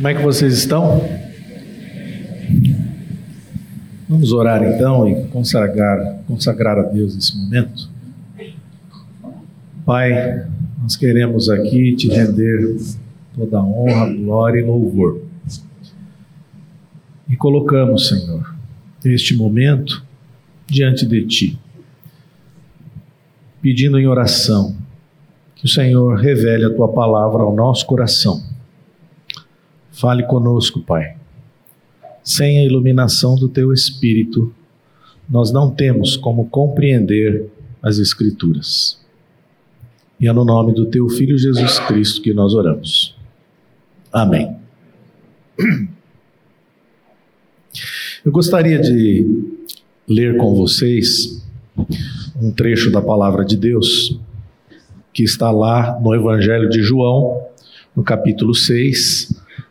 [0.00, 1.06] Como é que vocês estão?
[4.08, 7.86] Vamos orar então e consagrar, consagrar a Deus nesse momento.
[9.84, 10.48] Pai,
[10.82, 12.78] nós queremos aqui te render
[13.36, 15.20] toda a honra, glória e louvor.
[17.28, 18.54] E colocamos, Senhor,
[19.04, 20.02] este momento
[20.66, 21.58] diante de Ti,
[23.60, 24.74] pedindo em oração
[25.56, 28.49] que o Senhor revele a Tua palavra ao nosso coração.
[30.00, 31.14] Fale conosco, Pai.
[32.24, 34.50] Sem a iluminação do Teu Espírito,
[35.28, 37.50] nós não temos como compreender
[37.82, 38.98] as Escrituras.
[40.18, 43.14] E é no nome do Teu Filho Jesus Cristo que nós oramos.
[44.10, 44.56] Amém.
[48.24, 49.26] Eu gostaria de
[50.08, 51.44] ler com vocês
[52.40, 54.18] um trecho da palavra de Deus
[55.12, 57.46] que está lá no Evangelho de João,
[57.94, 59.19] no capítulo 6.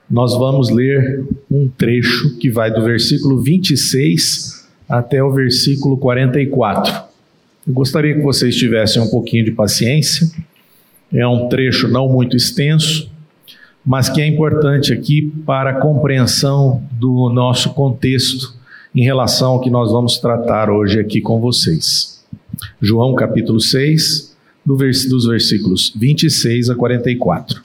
[0.09, 6.91] Nós vamos ler um trecho que vai do versículo 26 até o versículo 44.
[7.67, 10.27] Eu gostaria que vocês tivessem um pouquinho de paciência.
[11.13, 13.11] É um trecho não muito extenso,
[13.85, 18.55] mas que é importante aqui para a compreensão do nosso contexto
[18.95, 22.25] em relação ao que nós vamos tratar hoje aqui com vocês.
[22.81, 27.61] João capítulo 6, do vers dos versículos 26 a 44.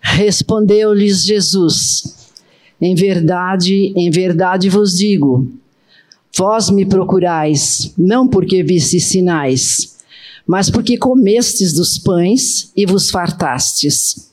[0.00, 2.32] Respondeu-lhes Jesus:
[2.80, 5.50] Em verdade, em verdade vos digo,
[6.36, 9.96] vós me procurais, não porque vistes sinais,
[10.46, 14.32] mas porque comestes dos pães e vos fartastes.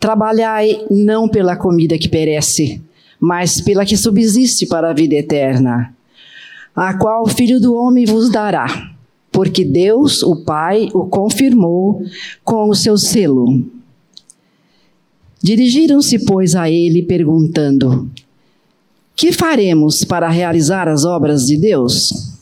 [0.00, 2.82] Trabalhai não pela comida que perece,
[3.20, 5.94] mas pela que subsiste para a vida eterna,
[6.74, 8.94] a qual o Filho do Homem vos dará,
[9.30, 12.02] porque Deus, o Pai, o confirmou
[12.42, 13.64] com o seu selo.
[15.44, 18.10] Dirigiram-se, pois, a ele, perguntando:
[19.14, 22.32] Que faremos para realizar as obras de Deus?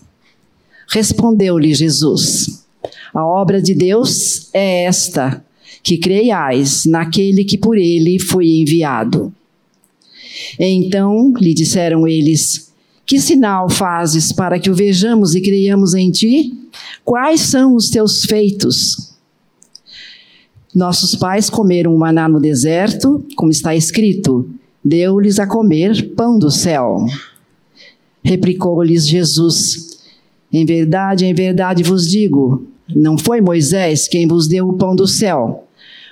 [0.88, 2.64] Respondeu-lhe Jesus:
[3.12, 5.44] A obra de Deus é esta
[5.82, 9.34] que creiais naquele que por ele foi enviado.
[10.56, 12.72] Então lhe disseram eles:
[13.04, 16.52] Que sinal fazes para que o vejamos e creiamos em ti?
[17.04, 19.11] Quais são os teus feitos?
[20.74, 24.48] Nossos pais comeram maná no deserto, como está escrito:
[24.82, 27.04] Deu-lhes a comer pão do céu.
[28.24, 29.98] Replicou-lhes Jesus:
[30.50, 35.06] Em verdade, em verdade vos digo, não foi Moisés quem vos deu o pão do
[35.06, 35.66] céu.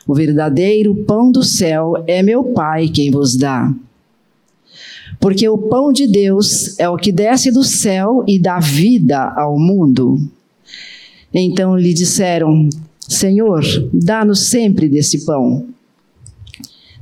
[0.07, 3.73] O verdadeiro pão do céu é meu Pai quem vos dá.
[5.19, 9.59] Porque o pão de Deus é o que desce do céu e dá vida ao
[9.59, 10.19] mundo.
[11.33, 12.69] Então lhe disseram:
[13.13, 13.63] Senhor,
[13.93, 15.67] dá-nos sempre desse pão.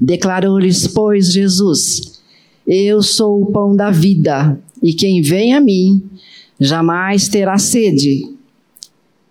[0.01, 2.21] Declarou-lhes, pois, Jesus:
[2.67, 6.03] Eu sou o pão da vida, e quem vem a mim
[6.59, 8.39] jamais terá sede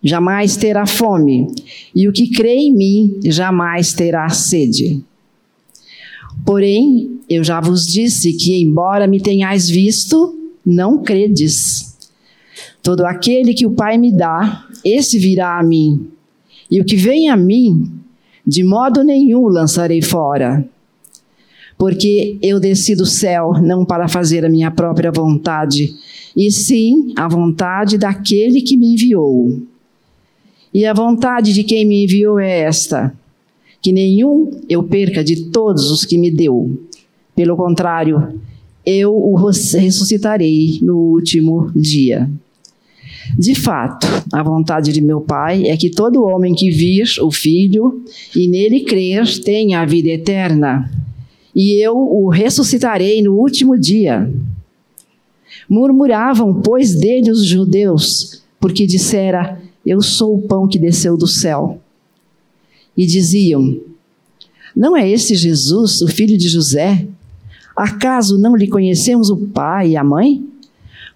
[0.03, 1.47] jamais terá fome,
[1.93, 5.01] e o que crê em mim jamais terá sede.
[6.45, 10.33] Porém, eu já vos disse que, embora me tenhais visto,
[10.66, 11.97] não credes.
[12.81, 16.07] Todo aquele que o Pai me dá, esse virá a mim,
[16.69, 17.91] e o que vem a mim,
[18.45, 20.67] de modo nenhum lançarei fora.
[21.78, 25.94] Porque eu desci do céu não para fazer a minha própria vontade,
[26.35, 29.61] e sim a vontade daquele que me enviou.
[30.73, 33.13] E a vontade de quem me enviou é esta:
[33.81, 36.78] que nenhum eu perca de todos os que me deu.
[37.35, 38.39] Pelo contrário,
[38.85, 42.29] eu o ressuscitarei no último dia.
[43.38, 48.03] De fato, a vontade de meu Pai é que todo homem que vir o Filho
[48.35, 50.91] e nele crer tenha a vida eterna,
[51.55, 54.31] e eu o ressuscitarei no último dia.
[55.67, 61.79] Murmuravam, pois, dele os judeus, porque dissera: eu sou o pão que desceu do céu.
[62.95, 63.79] E diziam:
[64.75, 67.07] Não é esse Jesus, o filho de José?
[67.73, 70.46] Acaso não lhe conhecemos o pai e a mãe?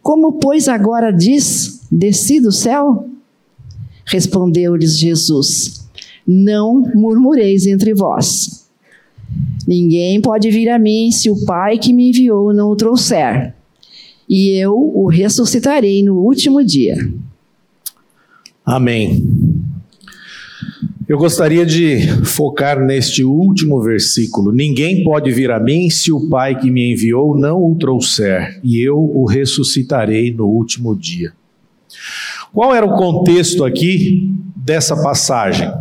[0.01, 3.09] Como, pois, agora diz: Desci do céu?
[4.05, 5.89] Respondeu-lhes Jesus:
[6.25, 8.69] Não murmureis entre vós.
[9.67, 13.53] Ninguém pode vir a mim se o Pai que me enviou não o trouxer,
[14.27, 16.95] e eu o ressuscitarei no último dia.
[18.65, 19.23] Amém.
[21.07, 24.53] Eu gostaria de focar neste último versículo.
[24.53, 28.79] Ninguém pode vir a mim se o Pai que me enviou não o trouxer, e
[28.79, 31.33] eu o ressuscitarei no último dia.
[32.53, 35.71] Qual era o contexto aqui dessa passagem?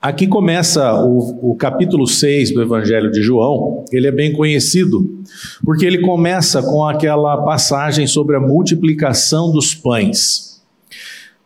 [0.00, 3.84] Aqui começa o, o, capítulo 6 do Evangelho de João.
[3.90, 5.24] Ele é bem conhecido,
[5.64, 10.62] porque ele começa com aquela passagem sobre a multiplicação dos pães.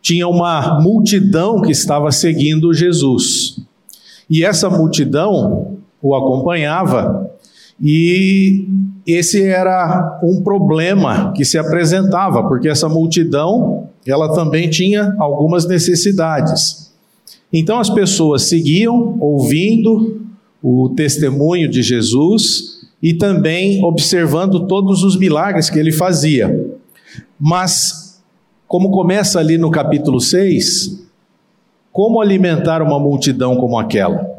[0.03, 3.59] Tinha uma multidão que estava seguindo Jesus,
[4.29, 7.31] e essa multidão o acompanhava,
[7.81, 8.67] e
[9.05, 16.91] esse era um problema que se apresentava, porque essa multidão, ela também tinha algumas necessidades.
[17.51, 20.21] Então as pessoas seguiam ouvindo
[20.61, 26.73] o testemunho de Jesus e também observando todos os milagres que ele fazia.
[27.37, 28.23] Mas,
[28.65, 31.03] como começa ali no capítulo 6,
[31.91, 34.32] como alimentar uma multidão como aquela?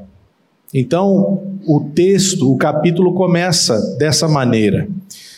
[0.74, 4.88] Então, o texto, o capítulo começa dessa maneira.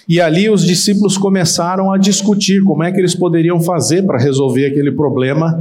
[0.08, 4.64] E ali os discípulos começaram a discutir como é que eles poderiam fazer para resolver
[4.64, 5.60] aquele problema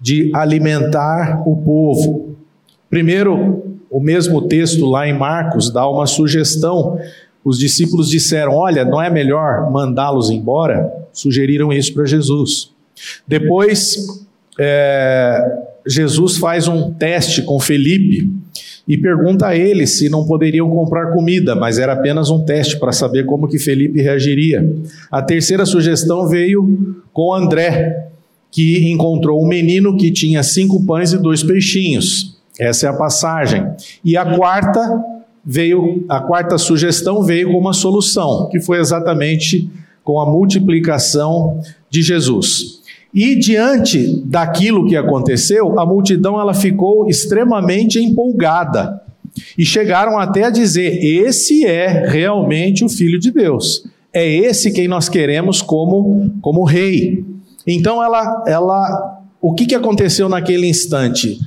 [0.00, 2.36] de alimentar o povo.
[2.88, 6.98] Primeiro, o mesmo texto lá em Marcos dá uma sugestão.
[7.44, 10.88] Os discípulos disseram: Olha, não é melhor mandá-los embora?
[11.12, 12.70] Sugeriram isso para Jesus.
[13.26, 14.26] Depois,
[14.58, 15.42] é,
[15.86, 18.30] Jesus faz um teste com Felipe
[18.90, 22.90] e pergunta a ele se não poderiam comprar comida, mas era apenas um teste para
[22.90, 24.68] saber como que Felipe reagiria.
[25.08, 28.08] A terceira sugestão veio com André,
[28.50, 32.36] que encontrou um menino que tinha cinco pães e dois peixinhos.
[32.58, 33.64] Essa é a passagem.
[34.04, 34.80] E a quarta
[35.44, 39.70] veio, a quarta sugestão veio com uma solução, que foi exatamente
[40.02, 42.79] com a multiplicação de Jesus.
[43.12, 49.02] E diante daquilo que aconteceu, a multidão ela ficou extremamente empolgada.
[49.58, 53.84] E chegaram até a dizer: esse é realmente o filho de Deus.
[54.12, 57.24] É esse quem nós queremos como como rei.
[57.66, 61.38] Então ela, ela, o que, que aconteceu naquele instante?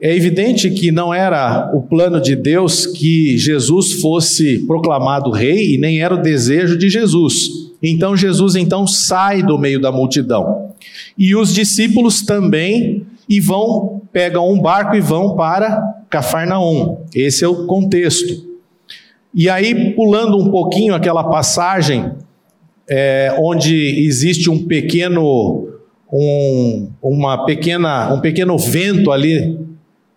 [0.00, 5.78] É evidente que não era o plano de Deus que Jesus fosse proclamado rei e
[5.78, 7.48] nem era o desejo de Jesus.
[7.82, 10.65] Então Jesus então sai do meio da multidão.
[11.16, 17.04] E os discípulos também e vão pegam um barco e vão para Cafarnaum.
[17.14, 18.46] Esse é o contexto.
[19.34, 22.12] E aí pulando um pouquinho aquela passagem
[22.88, 23.74] é, onde
[24.06, 25.68] existe um pequeno,
[26.10, 29.58] um, uma pequena, um pequeno vento ali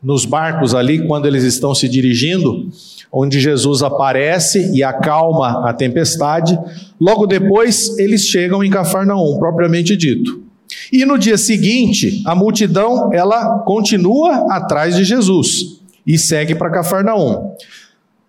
[0.01, 2.69] nos barcos ali quando eles estão se dirigindo,
[3.11, 6.57] onde Jesus aparece e acalma a tempestade.
[7.01, 10.48] Logo depois eles chegam em Cafarnaum, propriamente dito.
[10.91, 17.53] E no dia seguinte, a multidão ela continua atrás de Jesus e segue para Cafarnaum.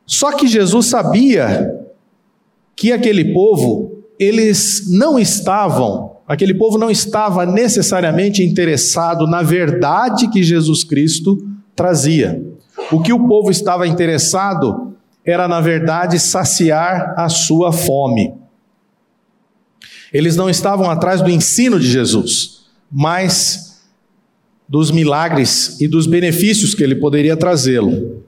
[0.06, 1.74] Só que Jesus sabia
[2.76, 10.42] que aquele povo eles não estavam, aquele povo não estava necessariamente interessado na verdade que
[10.42, 11.38] Jesus Cristo
[11.74, 12.42] trazia.
[12.92, 18.34] O que o povo estava interessado era, na verdade, saciar a sua fome.
[20.12, 23.80] Eles não estavam atrás do ensino de Jesus, mas
[24.68, 28.22] dos milagres e dos benefícios que ele poderia trazê-lo.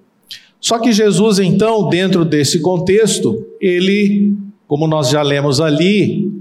[0.61, 4.37] Só que Jesus, então, dentro desse contexto, ele
[4.73, 6.33] como nós já lemos ali,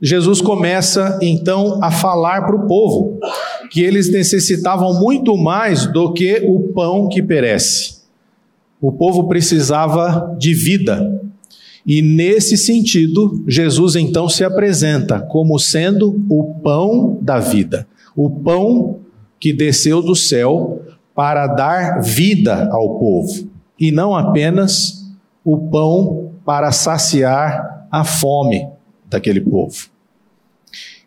[0.00, 3.18] Jesus começa então a falar para o povo
[3.68, 8.02] que eles necessitavam muito mais do que o pão que perece.
[8.80, 11.20] O povo precisava de vida.
[11.86, 19.00] E nesse sentido, Jesus então se apresenta como sendo o pão da vida, o pão
[19.38, 20.82] que desceu do céu
[21.14, 25.06] para dar vida ao povo, e não apenas
[25.44, 28.68] o pão para saciar a fome
[29.08, 29.88] daquele povo.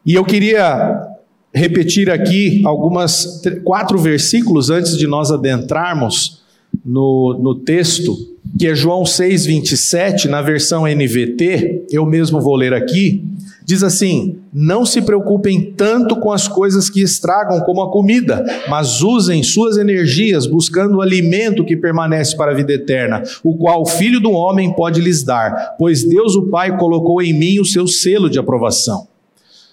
[0.06, 1.08] E eu queria
[1.54, 6.43] repetir aqui algumas quatro versículos antes de nós adentrarmos
[6.86, 8.16] no, no texto,
[8.58, 13.24] que é João 6, 27, na versão NVT, eu mesmo vou ler aqui,
[13.66, 19.02] Diz assim: Não se preocupem tanto com as coisas que estragam, como a comida, mas
[19.02, 23.86] usem suas energias buscando o alimento que permanece para a vida eterna, o qual o
[23.86, 27.88] Filho do Homem pode lhes dar, pois Deus o Pai colocou em mim o seu
[27.88, 29.08] selo de aprovação.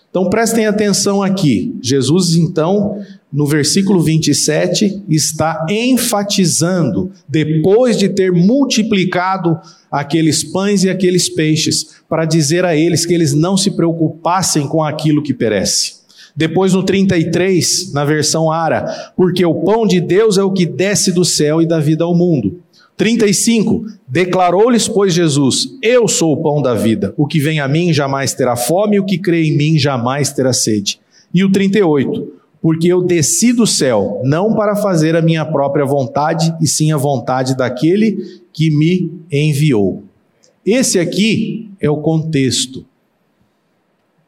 [0.09, 1.77] Então prestem atenção aqui.
[1.81, 2.99] Jesus, então,
[3.33, 9.59] no versículo 27, está enfatizando, depois de ter multiplicado
[9.91, 14.83] aqueles pães e aqueles peixes, para dizer a eles que eles não se preocupassem com
[14.83, 16.01] aquilo que perece.
[16.35, 21.13] Depois no 33, na versão Ara, porque o pão de Deus é o que desce
[21.13, 22.61] do céu e dá vida ao mundo.
[22.97, 27.15] 35, declarou-lhes, pois, Jesus: Eu sou o pão da vida.
[27.17, 30.33] O que vem a mim jamais terá fome, e o que crê em mim jamais
[30.33, 31.01] terá sede.
[31.33, 36.55] E o 38, porque eu desci do céu, não para fazer a minha própria vontade,
[36.61, 40.03] e sim a vontade daquele que me enviou.
[40.65, 42.85] Esse aqui é o contexto.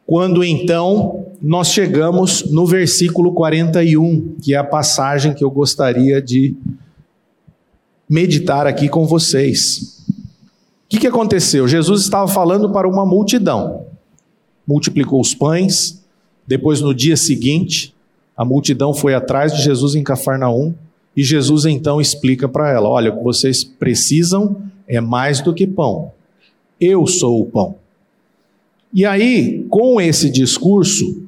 [0.06, 6.56] Quando então nós chegamos no versículo 41, que é a passagem que eu gostaria de
[8.08, 10.04] meditar aqui com vocês.
[10.08, 11.66] O que, que aconteceu?
[11.66, 13.86] Jesus estava falando para uma multidão,
[14.66, 16.02] multiplicou os pães,
[16.46, 17.94] depois no dia seguinte,
[18.36, 20.74] a multidão foi atrás de Jesus em Cafarnaum,
[21.16, 25.66] e Jesus então explica para ela: Olha, o que vocês precisam é mais do que
[25.66, 26.12] pão.
[26.80, 27.76] Eu sou o pão.
[28.92, 31.22] E aí, com esse discurso,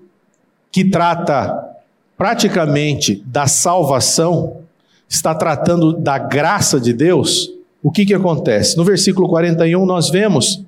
[0.71, 1.77] que trata
[2.17, 4.59] praticamente da salvação,
[5.09, 7.51] está tratando da graça de Deus,
[7.83, 8.77] o que, que acontece?
[8.77, 10.65] No versículo 41, nós vemos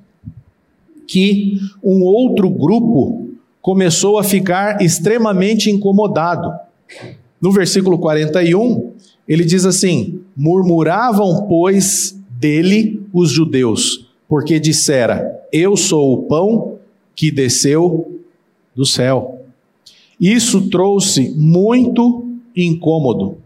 [1.07, 3.25] que um outro grupo
[3.67, 6.57] começou a ficar extremamente incomodado.
[7.41, 8.93] No versículo 41,
[9.27, 16.79] ele diz assim: Murmuravam, pois, dele os judeus, porque dissera: Eu sou o pão
[17.13, 18.21] que desceu
[18.73, 19.41] do céu.
[20.21, 23.39] Isso trouxe muito incômodo.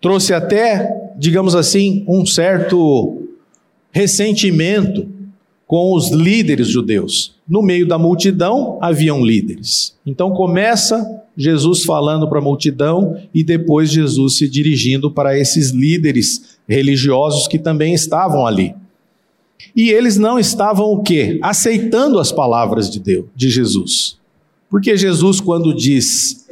[0.00, 3.24] Trouxe até, digamos assim, um certo
[3.92, 5.06] ressentimento
[5.68, 7.34] com os líderes judeus.
[7.46, 9.94] No meio da multidão haviam líderes.
[10.04, 16.58] Então começa Jesus falando para a multidão e depois Jesus se dirigindo para esses líderes
[16.66, 18.74] religiosos que também estavam ali.
[19.76, 21.38] E eles não estavam o quê?
[21.42, 24.16] Aceitando as palavras de Deus, de Jesus.
[24.70, 26.48] Porque Jesus quando diz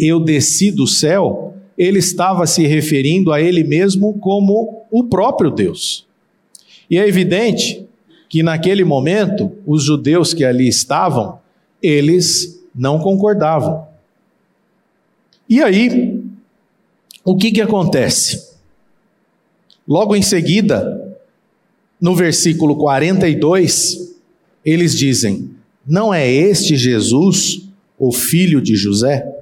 [0.00, 6.06] eu desci do céu, ele estava se referindo a ele mesmo como o próprio Deus.
[6.88, 7.85] E é evidente
[8.36, 11.38] que naquele momento os judeus que ali estavam,
[11.82, 13.88] eles não concordavam.
[15.48, 16.22] E aí,
[17.24, 18.50] o que que acontece?
[19.88, 21.16] Logo em seguida,
[21.98, 24.14] no versículo 42,
[24.62, 25.52] eles dizem:
[25.86, 27.66] Não é este Jesus,
[27.98, 29.34] o filho de José?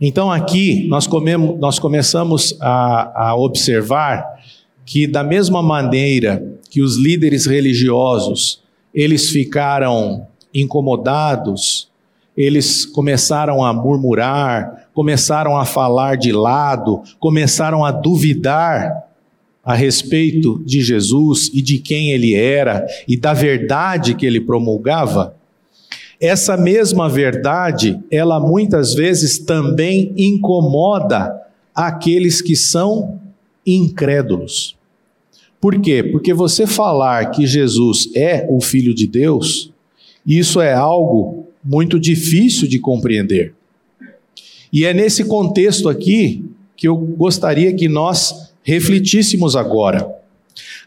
[0.00, 4.40] Então aqui nós, comemos, nós começamos a, a observar
[4.84, 8.62] que da mesma maneira que os líderes religiosos
[8.94, 11.88] eles ficaram incomodados,
[12.36, 19.08] eles começaram a murmurar, começaram a falar de lado, começaram a duvidar
[19.64, 25.36] a respeito de Jesus e de quem ele era e da verdade que ele promulgava,
[26.22, 31.34] essa mesma verdade, ela muitas vezes também incomoda
[31.74, 33.20] aqueles que são
[33.66, 34.76] incrédulos.
[35.60, 36.02] Por quê?
[36.02, 39.72] Porque você falar que Jesus é o Filho de Deus,
[40.26, 43.54] isso é algo muito difícil de compreender.
[44.72, 46.44] E é nesse contexto aqui
[46.76, 50.10] que eu gostaria que nós refletíssemos agora.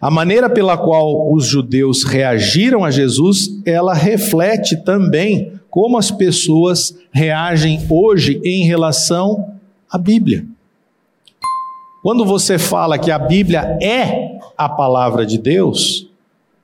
[0.01, 6.98] A maneira pela qual os judeus reagiram a Jesus, ela reflete também como as pessoas
[7.12, 9.53] reagem hoje em relação
[9.89, 10.46] à Bíblia.
[12.06, 16.08] Quando você fala que a Bíblia é a palavra de Deus,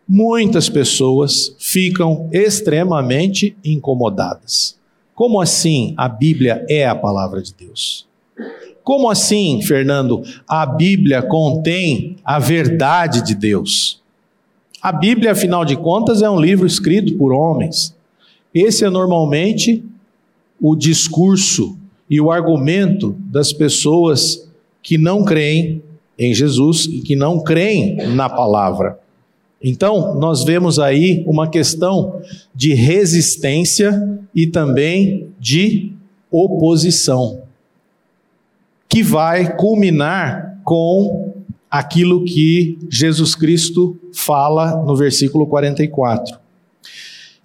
[0.08, 4.78] muitas pessoas ficam extremamente incomodadas.
[5.16, 8.08] Como assim a Bíblia é a palavra de Deus?
[8.84, 10.22] Como assim, Fernando?
[10.48, 14.00] A Bíblia contém a verdade de Deus.
[14.80, 17.96] A Bíblia, afinal de contas, é um livro escrito por homens.
[18.54, 19.84] Esse é normalmente
[20.62, 24.51] o discurso e o argumento das pessoas
[24.82, 25.82] que não creem
[26.18, 29.00] em Jesus e que não creem na palavra.
[29.64, 32.22] Então, nós vemos aí uma questão
[32.54, 35.92] de resistência e também de
[36.32, 37.42] oposição
[38.90, 41.34] que vai culminar com
[41.70, 46.38] aquilo que Jesus Cristo fala no versículo 44.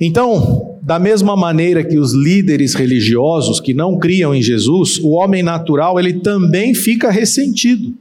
[0.00, 5.42] Então, da mesma maneira que os líderes religiosos que não criam em Jesus, o homem
[5.42, 7.92] natural ele também fica ressentido.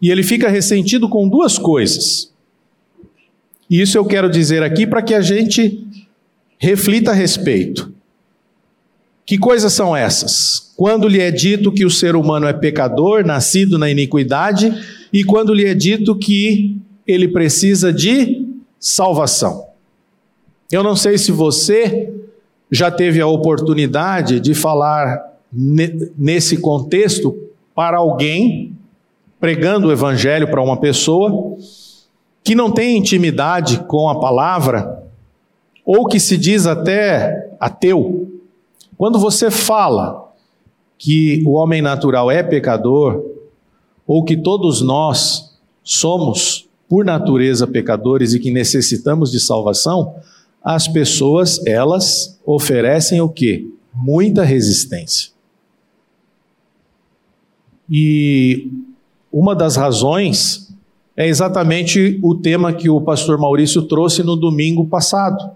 [0.00, 2.32] E ele fica ressentido com duas coisas.
[3.68, 5.86] E isso eu quero dizer aqui para que a gente
[6.58, 7.92] reflita a respeito.
[9.26, 10.72] Que coisas são essas?
[10.74, 14.72] Quando lhe é dito que o ser humano é pecador, nascido na iniquidade,
[15.12, 18.42] e quando lhe é dito que ele precisa de
[18.80, 19.65] salvação.
[20.70, 22.12] Eu não sei se você
[22.70, 27.36] já teve a oportunidade de falar nesse contexto
[27.74, 28.76] para alguém,
[29.38, 31.56] pregando o evangelho para uma pessoa
[32.42, 35.04] que não tem intimidade com a palavra,
[35.84, 38.28] ou que se diz até ateu,
[38.96, 40.32] Quando você fala
[40.98, 43.22] que o homem natural é pecador,
[44.06, 50.14] ou que todos nós somos, por natureza, pecadores e que necessitamos de salvação,
[50.62, 53.66] as pessoas, elas oferecem o quê?
[53.94, 55.30] Muita resistência.
[57.88, 58.68] E
[59.32, 60.74] uma das razões
[61.16, 65.50] é exatamente o tema que o pastor Maurício trouxe no domingo passado,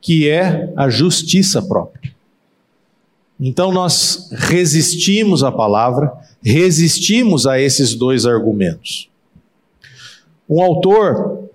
[0.00, 2.12] que é a justiça própria.
[3.38, 9.08] Então nós resistimos à palavra, resistimos a esses dois argumentos.
[10.48, 11.49] Um autor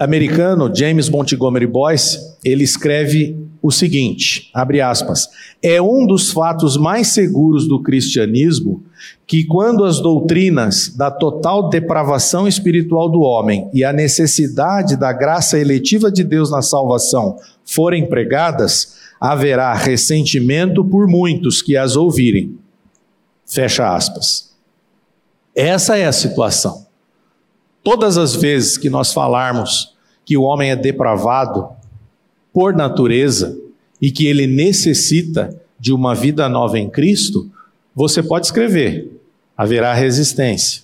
[0.00, 5.28] americano, James Montgomery Boyce, ele escreve o seguinte, abre aspas,
[5.62, 8.82] é um dos fatos mais seguros do cristianismo
[9.26, 15.58] que quando as doutrinas da total depravação espiritual do homem e a necessidade da graça
[15.58, 22.58] eletiva de Deus na salvação forem pregadas, haverá ressentimento por muitos que as ouvirem.
[23.44, 24.54] Fecha aspas.
[25.54, 26.89] Essa é a situação.
[27.82, 29.94] Todas as vezes que nós falarmos
[30.24, 31.68] que o homem é depravado
[32.52, 33.58] por natureza
[34.00, 37.50] e que ele necessita de uma vida nova em Cristo,
[37.94, 39.20] você pode escrever:
[39.56, 40.82] haverá resistência.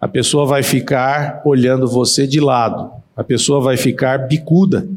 [0.00, 4.88] A pessoa vai ficar olhando você de lado, a pessoa vai ficar bicuda.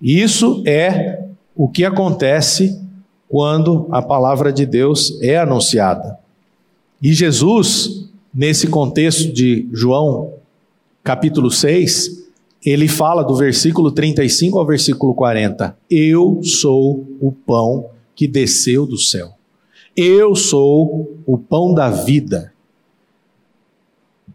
[0.00, 2.80] Isso é o que acontece
[3.28, 6.18] quando a palavra de Deus é anunciada.
[7.02, 10.34] E Jesus, nesse contexto de João
[11.02, 12.20] capítulo 6,
[12.64, 18.98] ele fala do versículo 35 ao versículo 40: Eu sou o pão que desceu do
[18.98, 19.32] céu.
[19.96, 22.52] Eu sou o pão da vida.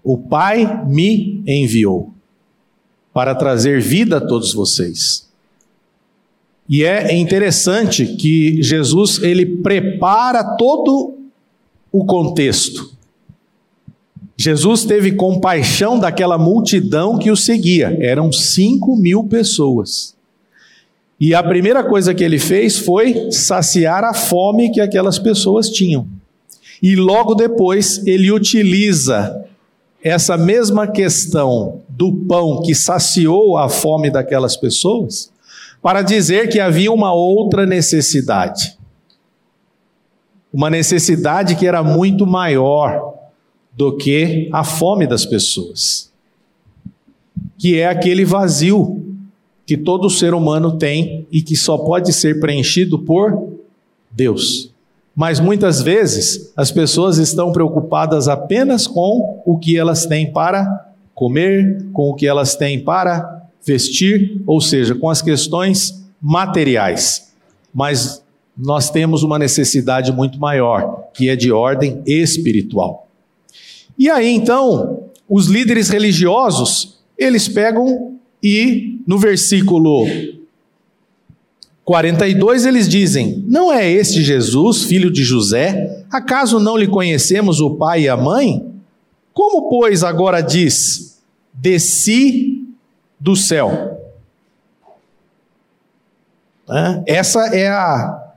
[0.04, 2.14] O Pai me enviou
[3.14, 5.26] para trazer vida a todos vocês.
[6.68, 11.16] E é interessante que Jesus ele prepara todo
[11.92, 12.95] o contexto.
[14.38, 20.14] Jesus teve compaixão daquela multidão que o seguia, eram cinco mil pessoas.
[21.20, 26.08] E a primeira coisa que ele fez foi saciar a fome que aquelas pessoas tinham.
[26.84, 29.46] E logo depois ele utiliza
[30.04, 35.32] essa mesma questão do pão que saciou a fome daquelas pessoas
[35.82, 38.78] para dizer que havia uma outra necessidade.
[40.52, 43.15] Uma necessidade que era muito maior
[43.76, 46.12] do que a fome das pessoas,
[47.58, 49.04] que é aquele vazio
[49.66, 53.54] que todo ser humano tem e que só pode ser preenchido por
[54.12, 54.72] Deus.
[55.16, 61.86] Mas muitas vezes as pessoas estão preocupadas apenas com o que elas têm para comer,
[61.94, 67.34] com o que elas têm para vestir, ou seja, com as questões materiais.
[67.74, 68.24] Mas
[68.58, 73.05] nós temos uma necessidade muito maior, que é de ordem espiritual.
[73.98, 80.06] E aí então, os líderes religiosos, eles pegam e no versículo
[81.86, 86.04] 42 eles dizem: Não é este Jesus, filho de José?
[86.12, 88.66] Acaso não lhe conhecemos o pai e a mãe?
[89.34, 91.22] Como, pois, agora diz:
[91.54, 92.64] Desci
[93.20, 94.02] do céu.
[97.06, 98.34] Essa é a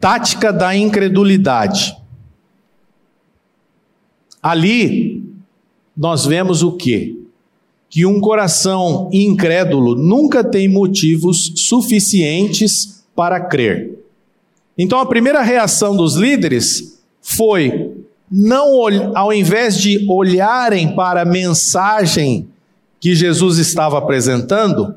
[0.00, 1.96] tática da incredulidade.
[4.42, 5.22] Ali
[5.96, 7.16] nós vemos o quê?
[7.88, 13.98] Que um coração incrédulo nunca tem motivos suficientes para crer.
[14.76, 17.92] Então a primeira reação dos líderes foi
[18.30, 22.48] não ao invés de olharem para a mensagem
[22.98, 24.94] que Jesus estava apresentando,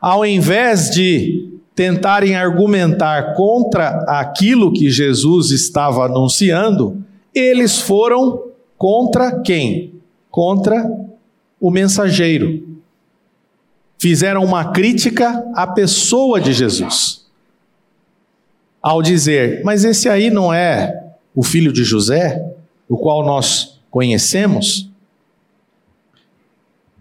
[0.00, 7.02] ao invés de tentarem argumentar contra aquilo que Jesus estava anunciando,
[7.34, 8.51] eles foram
[8.82, 9.94] contra quem?
[10.28, 10.90] Contra
[11.60, 12.80] o mensageiro.
[13.96, 17.24] Fizeram uma crítica à pessoa de Jesus.
[18.82, 22.44] Ao dizer, mas esse aí não é o filho de José,
[22.88, 24.90] o qual nós conhecemos?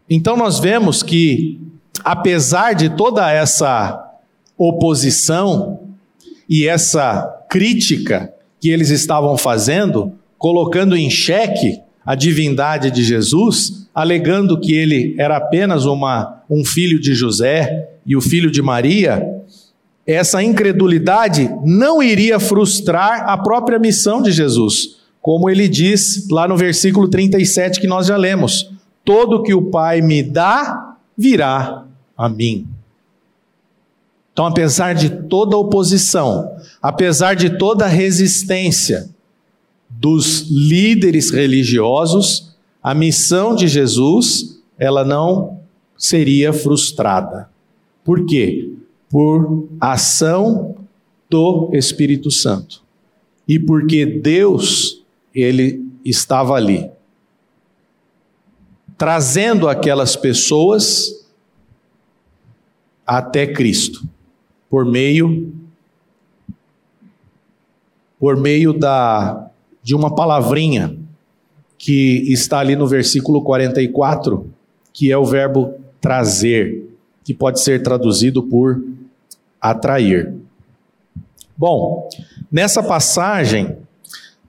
[0.07, 1.59] Então nós vemos que,
[2.03, 4.21] apesar de toda essa
[4.55, 5.79] oposição
[6.47, 14.59] e essa crítica que eles estavam fazendo, colocando em xeque a divindade de Jesus, alegando
[14.59, 19.23] que ele era apenas uma, um filho de José e o filho de Maria,
[20.03, 26.57] essa incredulidade não iria frustrar a própria missão de Jesus, como ele diz lá no
[26.57, 28.71] versículo 37 que nós já lemos.
[29.05, 31.85] Todo que o Pai me dá, virá
[32.17, 32.67] a mim.
[34.33, 39.07] Então, apesar de toda oposição, apesar de toda resistência
[39.99, 45.59] dos líderes religiosos, a missão de Jesus, ela não
[45.97, 47.49] seria frustrada.
[48.03, 48.73] Por quê?
[49.09, 50.75] Por ação
[51.29, 52.81] do Espírito Santo.
[53.47, 56.89] E porque Deus, ele estava ali,
[58.97, 61.25] trazendo aquelas pessoas
[63.05, 64.03] até Cristo,
[64.69, 65.53] por meio
[68.21, 69.50] por meio da
[69.83, 70.97] de uma palavrinha
[71.77, 74.47] que está ali no versículo 44,
[74.93, 76.89] que é o verbo trazer,
[77.23, 78.83] que pode ser traduzido por
[79.59, 80.33] atrair.
[81.57, 82.09] Bom,
[82.51, 83.77] nessa passagem,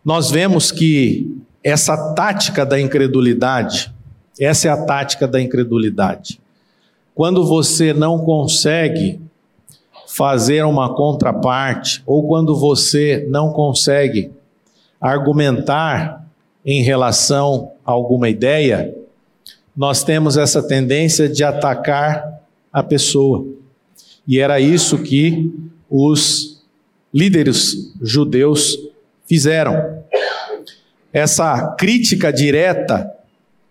[0.05, 3.92] nós vemos que essa tática da incredulidade,
[4.38, 6.40] essa é a tática da incredulidade.
[7.14, 9.21] Quando você não consegue
[10.09, 14.31] fazer uma contraparte, ou quando você não consegue
[15.02, 16.24] argumentar
[16.64, 18.94] em relação a alguma ideia,
[19.76, 22.40] nós temos essa tendência de atacar
[22.72, 23.44] a pessoa.
[24.26, 25.52] E era isso que
[25.90, 26.62] os
[27.12, 28.78] líderes judeus
[29.26, 30.02] fizeram.
[31.12, 33.10] Essa crítica direta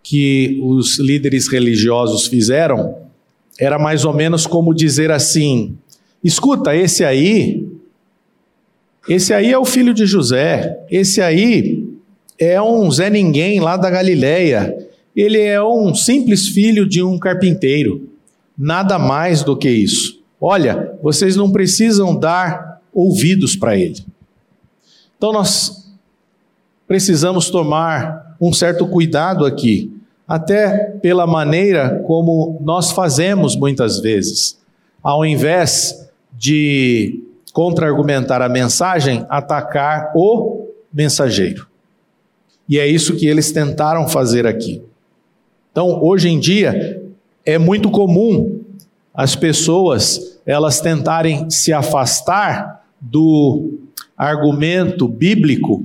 [0.04, 2.98] que os líderes religiosos fizeram
[3.60, 5.78] era mais ou menos como dizer assim:
[6.24, 7.71] escuta, esse aí,
[9.08, 11.88] esse aí é o filho de José, esse aí
[12.38, 14.76] é um Zé Ninguém lá da Galileia,
[15.16, 18.10] ele é um simples filho de um carpinteiro,
[18.58, 20.22] nada mais do que isso.
[20.40, 24.04] Olha, vocês não precisam dar ouvidos para ele.
[25.18, 25.92] Então nós
[26.88, 29.92] precisamos tomar um certo cuidado aqui,
[30.28, 34.58] até pela maneira como nós fazemos muitas vezes.
[35.04, 41.68] Ao invés de contra-argumentar a mensagem, atacar o mensageiro.
[42.68, 44.82] E é isso que eles tentaram fazer aqui.
[45.72, 47.02] Então, hoje em dia,
[47.46, 48.62] é muito comum
[49.14, 53.80] as pessoas elas tentarem se afastar do
[54.18, 55.84] argumento bíblico,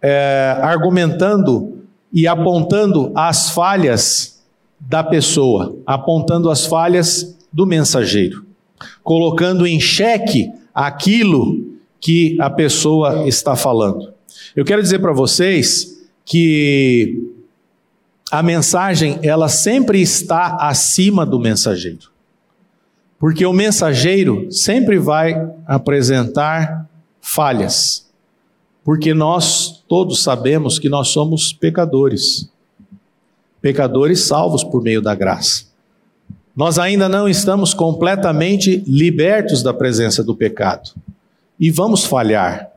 [0.00, 1.82] é, argumentando
[2.12, 4.42] e apontando as falhas
[4.78, 8.45] da pessoa, apontando as falhas do mensageiro,
[9.06, 11.64] colocando em xeque aquilo
[12.00, 14.12] que a pessoa está falando.
[14.54, 17.22] Eu quero dizer para vocês que
[18.32, 22.10] a mensagem ela sempre está acima do mensageiro.
[23.16, 26.90] Porque o mensageiro sempre vai apresentar
[27.20, 28.10] falhas.
[28.84, 32.50] Porque nós todos sabemos que nós somos pecadores.
[33.62, 35.65] Pecadores salvos por meio da graça.
[36.56, 40.90] Nós ainda não estamos completamente libertos da presença do pecado.
[41.60, 42.70] E vamos falhar.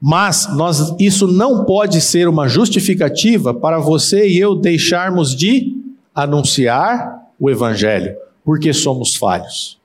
[0.00, 5.76] Mas nós, isso não pode ser uma justificativa para você e eu deixarmos de
[6.14, 9.78] anunciar o Evangelho, porque somos falhos.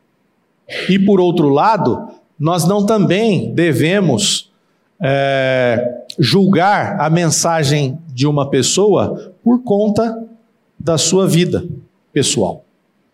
[0.90, 2.08] E por outro lado,
[2.40, 4.52] nós não também devemos
[5.02, 10.24] é, julgar a mensagem de uma pessoa por conta
[10.80, 11.66] da sua vida
[12.12, 12.64] pessoal,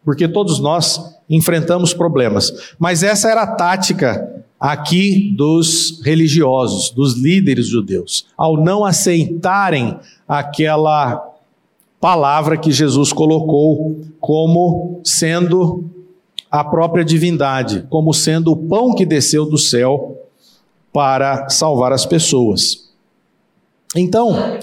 [0.04, 2.74] porque todos nós enfrentamos problemas.
[2.78, 11.26] Mas essa era a tática aqui dos religiosos, dos líderes judeus, ao não aceitarem aquela
[12.00, 15.86] palavra que Jesus colocou como sendo
[16.52, 20.18] a própria divindade, como sendo o pão que desceu do céu
[20.92, 22.90] para salvar as pessoas.
[23.96, 24.60] Então,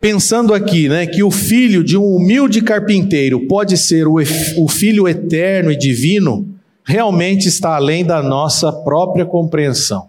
[0.00, 4.16] pensando aqui, né, que o filho de um humilde carpinteiro pode ser o,
[4.56, 6.46] o filho eterno e divino,
[6.84, 10.08] realmente está além da nossa própria compreensão.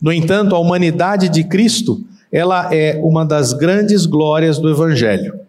[0.00, 5.40] No entanto, a humanidade de Cristo, ela é uma das grandes glórias do evangelho,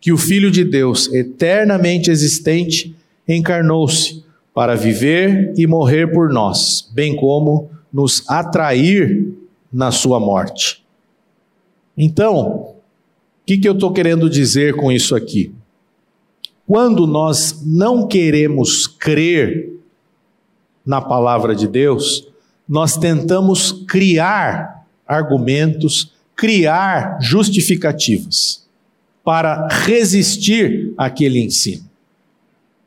[0.00, 2.96] que o filho de Deus, eternamente existente,
[3.28, 4.24] encarnou-se
[4.54, 9.28] para viver e morrer por nós, bem como nos atrair
[9.72, 10.81] na sua morte.
[11.96, 12.74] Então, o
[13.44, 15.52] que, que eu estou querendo dizer com isso aqui?
[16.66, 19.72] Quando nós não queremos crer
[20.86, 22.28] na palavra de Deus,
[22.68, 28.66] nós tentamos criar argumentos, criar justificativas
[29.24, 31.84] para resistir àquele ensino.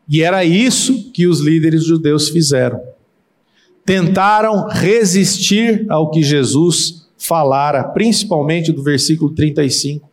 [0.08, 2.82] E era isso que os líderes judeus fizeram.
[3.86, 10.10] Tentaram resistir ao que Jesus falara, principalmente do versículo 35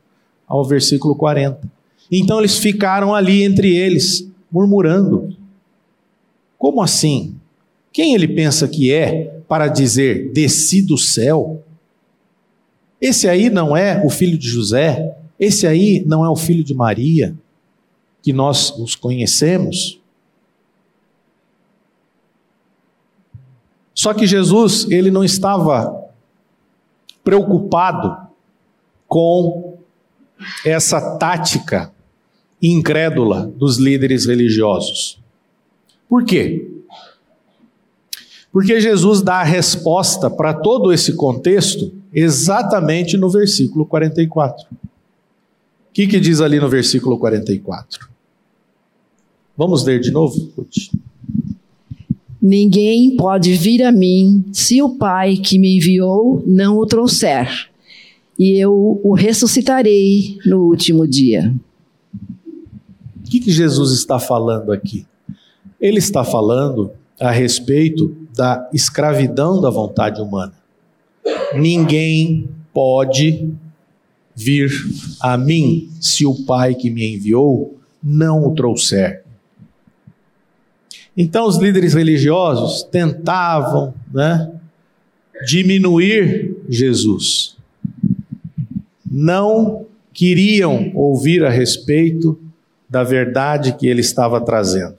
[0.47, 1.61] ao versículo 40.
[2.11, 5.35] Então eles ficaram ali entre eles, murmurando.
[6.59, 7.35] Como assim?
[7.93, 11.63] Quem ele pensa que é para dizer desci do céu?
[13.01, 15.17] Esse aí não é o filho de José?
[15.39, 17.35] Esse aí não é o filho de Maria,
[18.23, 20.01] que nós os conhecemos?
[23.95, 26.02] Só que Jesus, ele não estava
[27.25, 28.29] preocupado
[29.07, 29.79] com
[30.65, 31.93] essa tática
[32.61, 35.19] incrédula dos líderes religiosos.
[36.09, 36.69] Por quê?
[38.53, 44.67] Porque Jesus dá a resposta para todo esse contexto exatamente no versículo 44.
[44.71, 44.77] O
[45.93, 48.09] que, que diz ali no versículo 44?
[49.57, 50.39] Vamos ler de novo?
[50.49, 50.91] Putz.
[52.43, 57.49] Ninguém pode vir a mim se o Pai que me enviou não o trouxer,
[58.37, 61.55] e eu o ressuscitarei no último dia.
[63.25, 65.07] O que, que Jesus está falando aqui?
[65.81, 70.55] Ele está falando a respeito da escravidão da vontade humana.
[71.55, 73.51] Ninguém pode
[74.35, 74.71] vir
[75.21, 79.22] a mim se o Pai que me enviou não o trouxer.
[81.17, 84.51] Então os líderes religiosos tentavam né,
[85.45, 87.57] diminuir Jesus.
[89.11, 92.39] Não queriam ouvir a respeito
[92.89, 94.97] da verdade que ele estava trazendo.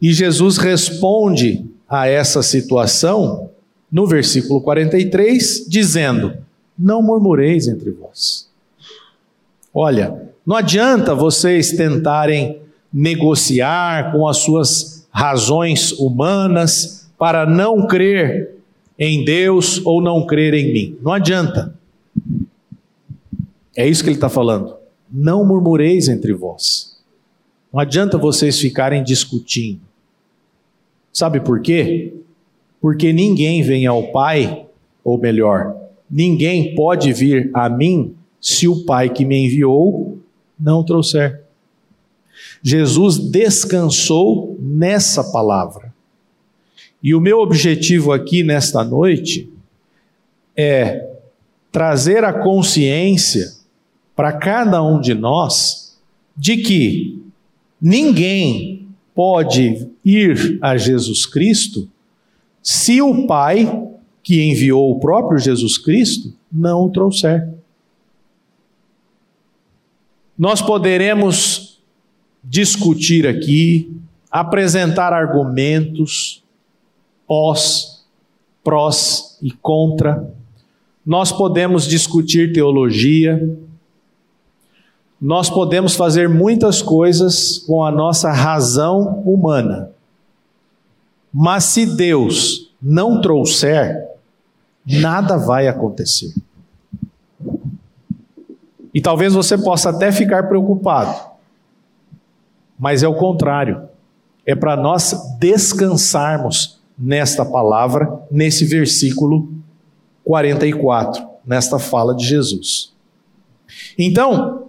[0.00, 3.50] E Jesus responde a essa situação
[3.90, 6.36] no versículo 43, dizendo:
[6.78, 8.48] Não murmureis entre vós.
[9.72, 12.60] Olha, não adianta vocês tentarem
[12.94, 18.54] negociar com as suas razões humanas para não crer
[18.96, 20.98] em Deus ou não crer em mim.
[21.02, 21.76] Não adianta.
[23.76, 24.76] É isso que ele está falando.
[25.10, 26.96] Não murmureis entre vós.
[27.72, 29.80] Não adianta vocês ficarem discutindo.
[31.12, 32.14] Sabe por quê?
[32.80, 34.66] Porque ninguém vem ao Pai,
[35.02, 35.74] ou melhor,
[36.08, 40.18] ninguém pode vir a mim se o Pai que me enviou
[40.58, 41.43] não trouxer.
[42.66, 45.92] Jesus descansou nessa palavra.
[47.02, 49.52] E o meu objetivo aqui nesta noite
[50.56, 51.10] é
[51.70, 53.52] trazer a consciência
[54.16, 56.00] para cada um de nós
[56.34, 57.22] de que
[57.78, 61.86] ninguém pode ir a Jesus Cristo
[62.62, 63.90] se o Pai
[64.22, 67.46] que enviou o próprio Jesus Cristo não o trouxer.
[70.38, 71.63] Nós poderemos
[72.44, 73.96] discutir aqui,
[74.30, 76.42] apresentar argumentos
[77.26, 78.04] pós,
[78.62, 80.30] prós e contra.
[81.04, 83.58] Nós podemos discutir teologia.
[85.20, 89.90] Nós podemos fazer muitas coisas com a nossa razão humana.
[91.32, 94.06] Mas se Deus não trouxer,
[94.86, 96.32] nada vai acontecer.
[98.92, 101.33] E talvez você possa até ficar preocupado
[102.78, 103.88] mas é o contrário.
[104.46, 109.48] É para nós descansarmos nesta palavra, nesse versículo
[110.24, 112.92] 44, nesta fala de Jesus.
[113.98, 114.68] Então,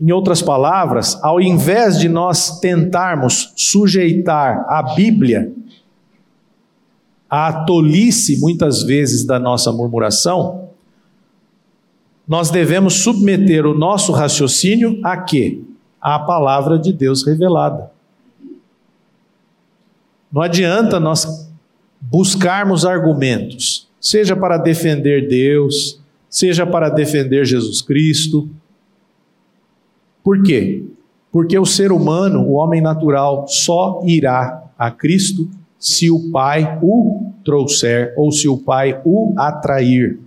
[0.00, 5.52] em outras palavras, ao invés de nós tentarmos sujeitar a Bíblia
[7.28, 10.68] à tolice, muitas vezes, da nossa murmuração,
[12.26, 15.60] nós devemos submeter o nosso raciocínio a quê?
[16.00, 17.90] À palavra de Deus revelada.
[20.32, 21.50] Não adianta nós
[22.00, 28.48] buscarmos argumentos, seja para defender Deus, seja para defender Jesus Cristo.
[30.22, 30.84] Por quê?
[31.32, 37.32] Porque o ser humano, o homem natural, só irá a Cristo se o Pai o
[37.44, 40.18] trouxer ou se o Pai o atrair.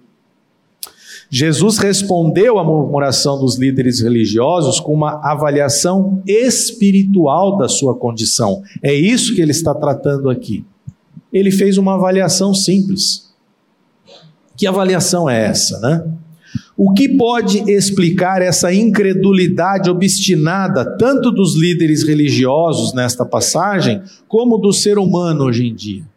[1.33, 8.61] Jesus respondeu à murmuração dos líderes religiosos com uma avaliação espiritual da sua condição.
[8.83, 10.65] É isso que ele está tratando aqui.
[11.31, 13.31] Ele fez uma avaliação simples.
[14.57, 16.03] Que avaliação é essa, né?
[16.75, 24.73] O que pode explicar essa incredulidade obstinada, tanto dos líderes religiosos nesta passagem, como do
[24.73, 26.10] ser humano hoje em dia?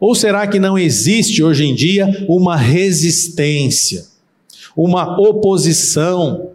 [0.00, 4.06] Ou será que não existe hoje em dia uma resistência,
[4.76, 6.52] uma oposição,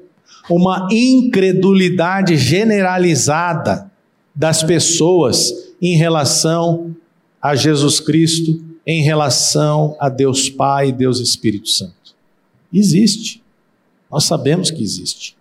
[0.49, 3.91] uma incredulidade generalizada
[4.33, 5.51] das pessoas
[5.81, 6.95] em relação
[7.41, 12.15] a Jesus Cristo, em relação a Deus Pai e Deus Espírito Santo?
[12.71, 13.43] Existe.
[14.09, 15.35] Nós sabemos que existe.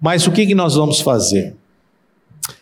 [0.00, 1.56] Mas o que, nós vamos fazer?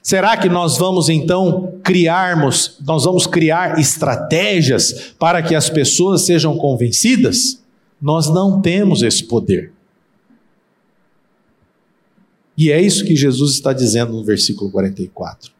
[0.02, 6.56] Será que nós vamos então criarmos, nós vamos criar estratégias para que as pessoas sejam
[6.56, 7.62] convencidas?
[8.00, 9.72] Nós não temos esse poder.
[12.56, 15.52] E é isso que Jesus está dizendo no versículo 44.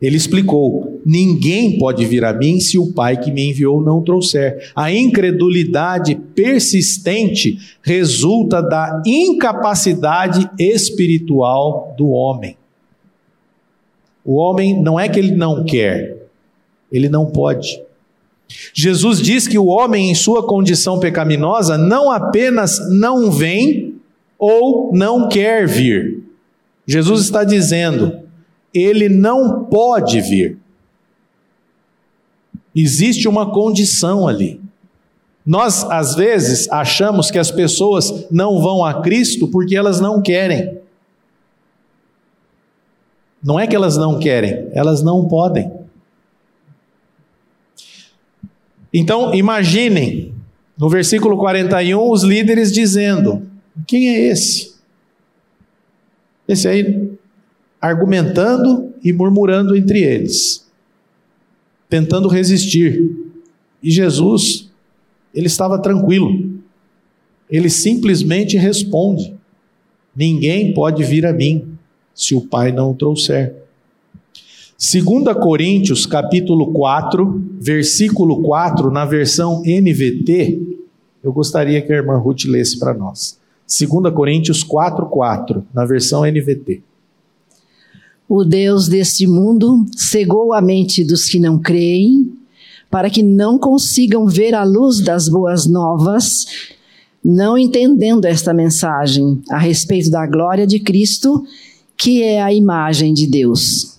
[0.00, 4.72] Ele explicou: ninguém pode vir a mim se o Pai que me enviou não trouxer.
[4.74, 12.56] A incredulidade persistente resulta da incapacidade espiritual do homem.
[14.26, 16.16] O homem não é que ele não quer,
[16.90, 17.80] ele não pode.
[18.74, 23.94] Jesus diz que o homem, em sua condição pecaminosa, não apenas não vem
[24.38, 26.22] ou não quer vir.
[26.86, 28.20] Jesus está dizendo,
[28.74, 30.58] ele não pode vir.
[32.74, 34.60] Existe uma condição ali.
[35.44, 40.78] Nós, às vezes, achamos que as pessoas não vão a Cristo porque elas não querem.
[43.42, 45.70] Não é que elas não querem, elas não podem.
[48.92, 50.32] Então, imaginem,
[50.78, 53.46] no versículo 41, os líderes dizendo:
[53.86, 54.74] Quem é esse?
[56.48, 57.10] Esse aí
[57.80, 60.66] argumentando e murmurando entre eles,
[61.88, 63.10] tentando resistir.
[63.82, 64.70] E Jesus,
[65.34, 66.58] ele estava tranquilo.
[67.50, 69.34] Ele simplesmente responde:
[70.14, 71.75] Ninguém pode vir a mim
[72.16, 73.54] se o Pai não o trouxer.
[74.78, 80.60] 2 Coríntios, capítulo 4, versículo 4, na versão NVT,
[81.22, 83.38] eu gostaria que a irmã Ruth lesse para nós.
[83.66, 86.82] 2 Coríntios 4, 4, na versão NVT.
[88.28, 92.32] O Deus deste mundo cegou a mente dos que não creem,
[92.90, 96.46] para que não consigam ver a luz das boas novas,
[97.24, 101.44] não entendendo esta mensagem a respeito da glória de Cristo,
[101.96, 103.98] que é a imagem de Deus.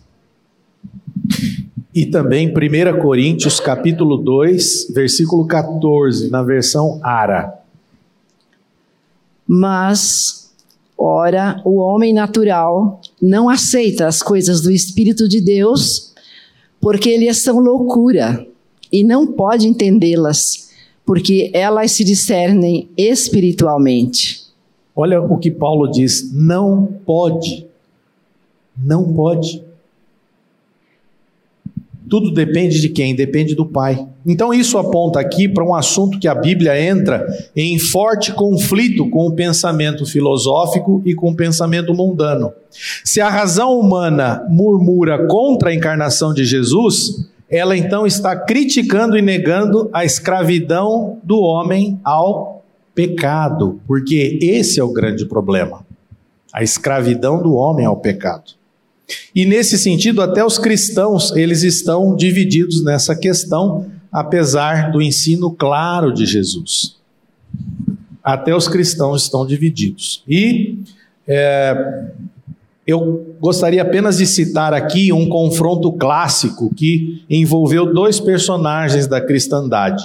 [1.94, 7.54] E também 1 Coríntios capítulo 2, versículo 14, na versão Ara.
[9.48, 10.54] Mas,
[10.98, 16.14] ora, o homem natural não aceita as coisas do Espírito de Deus,
[16.80, 18.46] porque eles são loucura,
[18.92, 20.70] e não pode entendê-las,
[21.06, 24.46] porque elas se discernem espiritualmente.
[24.96, 27.66] Olha o que Paulo diz: não pode.
[28.78, 29.63] Não pode.
[32.10, 33.13] Tudo depende de quem?
[33.13, 34.08] Depende do Pai.
[34.26, 39.28] Então, isso aponta aqui para um assunto que a Bíblia entra em forte conflito com
[39.28, 42.54] o pensamento filosófico e com o pensamento mundano.
[43.04, 49.22] Se a razão humana murmura contra a encarnação de Jesus, ela então está criticando e
[49.22, 52.63] negando a escravidão do homem ao
[52.96, 55.86] pecado, porque esse é o grande problema.
[56.54, 58.58] A escravidão do homem ao pecado.
[59.34, 66.13] E nesse sentido, até os cristãos, eles estão divididos nessa questão, apesar do ensino claro
[66.13, 66.98] de Jesus.
[68.24, 70.24] Até os cristãos estão divididos.
[70.28, 70.80] E
[71.28, 72.06] é,
[72.86, 80.04] eu gostaria apenas de citar aqui um confronto clássico que envolveu dois personagens da cristandade.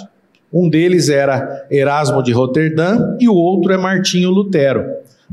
[0.53, 4.85] Um deles era Erasmo de Roterdã e o outro é Martinho Lutero,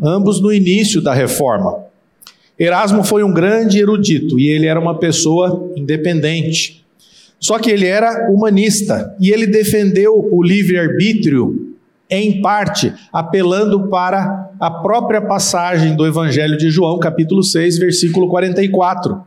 [0.02, 1.89] ambos no início da reforma.
[2.60, 6.86] Erasmo foi um grande erudito e ele era uma pessoa independente.
[7.40, 11.76] Só que ele era humanista e ele defendeu o livre-arbítrio,
[12.10, 19.22] em parte, apelando para a própria passagem do Evangelho de João, capítulo 6, versículo 44.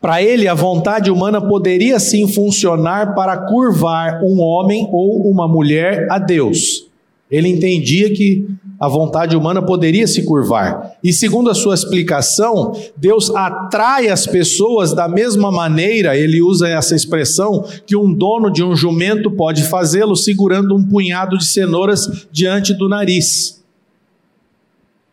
[0.00, 6.06] Para ele, a vontade humana poderia sim funcionar para curvar um homem ou uma mulher
[6.10, 6.86] a Deus.
[7.30, 8.46] Ele entendia que
[8.78, 10.92] a vontade humana poderia se curvar.
[11.02, 16.94] E segundo a sua explicação, Deus atrai as pessoas da mesma maneira, ele usa essa
[16.94, 22.74] expressão, que um dono de um jumento pode fazê-lo segurando um punhado de cenouras diante
[22.74, 23.56] do nariz.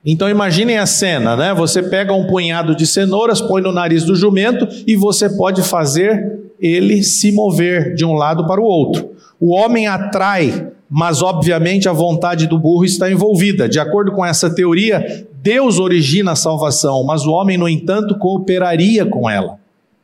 [0.06, 1.54] Então imaginem a cena, né?
[1.54, 6.42] Você pega um punhado de cenouras, põe no nariz do jumento e você pode fazer
[6.60, 9.12] ele se mover de um lado para o outro.
[9.40, 13.68] O homem atrai mas obviamente a vontade do burro está envolvida.
[13.68, 19.04] De acordo com essa teoria, Deus origina a salvação, mas o homem, no entanto, cooperaria
[19.04, 19.58] com ela.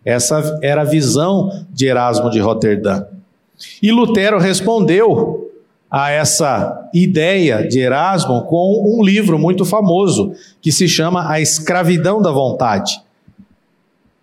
[0.04, 3.06] Essa era a visão de Erasmo de Roterdã.
[3.84, 5.52] E Lutero respondeu
[5.92, 12.20] a essa ideia de Erasmo com um livro muito famoso que se chama A Escravidão
[12.20, 13.00] da Vontade.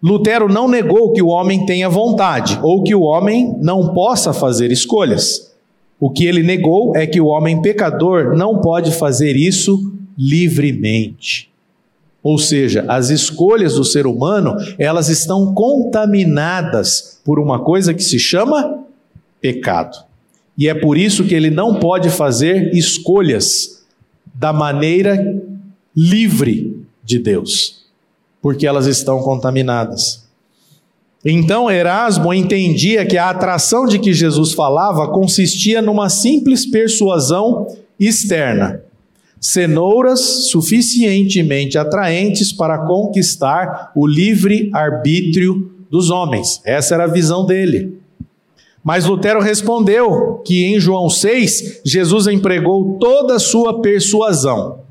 [0.02, 4.72] Lutero não negou que o homem tenha vontade ou que o homem não possa fazer
[4.72, 5.54] escolhas.
[5.98, 11.50] O que ele negou é que o homem pecador não pode fazer isso livremente.
[12.22, 18.18] Ou seja, as escolhas do ser humano, elas estão contaminadas por uma coisa que se
[18.18, 18.84] chama
[19.40, 20.04] pecado.
[20.58, 23.84] E é por isso que ele não pode fazer escolhas
[24.34, 25.40] da maneira
[25.94, 27.86] livre de Deus,
[28.42, 30.25] porque elas estão contaminadas.
[31.28, 37.66] Então Erasmo entendia que a atração de que Jesus falava consistia numa simples persuasão
[37.98, 38.80] externa
[39.40, 46.60] cenouras suficientemente atraentes para conquistar o livre arbítrio dos homens.
[46.64, 47.98] Essa era a visão dele.
[48.82, 54.85] Mas Lutero respondeu que em João 6, Jesus empregou toda a sua persuasão.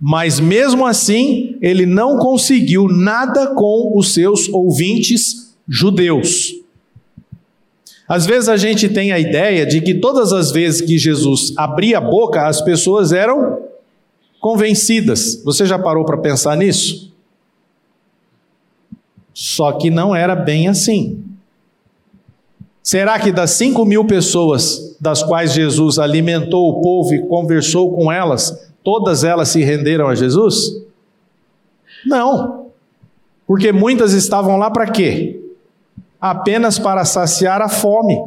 [0.00, 6.54] Mas mesmo assim, ele não conseguiu nada com os seus ouvintes judeus.
[8.08, 11.98] Às vezes a gente tem a ideia de que todas as vezes que Jesus abria
[11.98, 13.60] a boca, as pessoas eram
[14.40, 15.42] convencidas.
[15.44, 17.12] Você já parou para pensar nisso?
[19.34, 21.22] Só que não era bem assim.
[22.82, 28.10] Será que das cinco mil pessoas das quais Jesus alimentou o povo e conversou com
[28.10, 30.84] elas, todas elas se renderam a Jesus?
[32.06, 32.66] Não.
[33.46, 35.40] Porque muitas estavam lá para quê?
[36.20, 38.22] apenas para saciar a fome.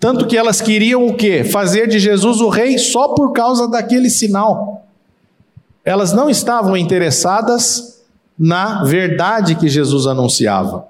[0.00, 1.44] Tanto que elas queriam o quê?
[1.44, 4.86] Fazer de Jesus o rei só por causa daquele sinal.
[5.84, 8.02] Elas não estavam interessadas
[8.38, 10.86] na verdade que Jesus anunciava.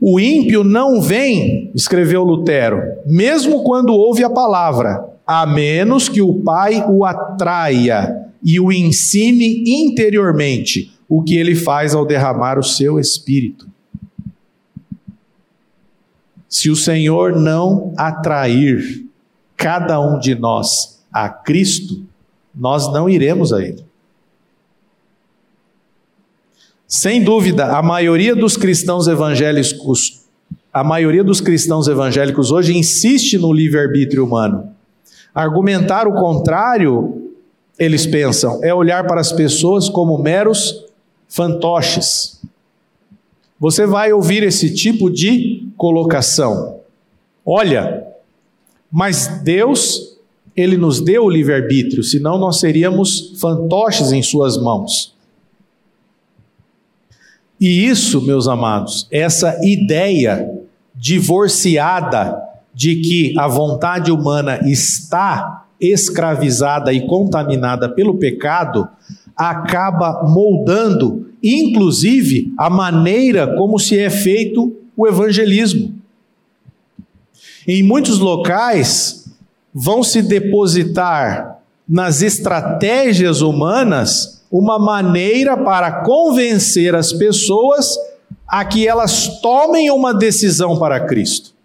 [0.00, 6.32] O ímpio não vem, escreveu Lutero, mesmo quando ouve a palavra, a menos que o
[6.42, 12.98] Pai o atraia e o ensine interiormente o que ele faz ao derramar o seu
[12.98, 13.68] espírito.
[16.48, 19.06] Se o Senhor não atrair
[19.54, 22.02] cada um de nós a Cristo,
[22.54, 23.84] nós não iremos a Ele.
[26.86, 30.22] Sem dúvida, a maioria dos cristãos evangélicos,
[30.72, 34.77] a maioria dos cristãos evangélicos hoje insiste no livre-arbítrio humano.
[35.34, 37.32] Argumentar o contrário,
[37.78, 40.84] eles pensam, é olhar para as pessoas como meros
[41.28, 42.40] fantoches.
[43.60, 46.80] Você vai ouvir esse tipo de colocação.
[47.44, 48.06] Olha,
[48.90, 50.16] mas Deus,
[50.56, 55.14] Ele nos deu o livre-arbítrio, senão nós seríamos fantoches em Suas mãos.
[57.60, 60.48] E isso, meus amados, essa ideia
[60.94, 62.47] divorciada
[62.78, 68.86] de que a vontade humana está escravizada e contaminada pelo pecado,
[69.36, 75.92] acaba moldando, inclusive, a maneira como se é feito o evangelismo.
[77.66, 79.28] Em muitos locais,
[79.74, 81.58] vão se depositar
[81.88, 87.96] nas estratégias humanas uma maneira para convencer as pessoas
[88.46, 91.57] a que elas tomem uma decisão para Cristo.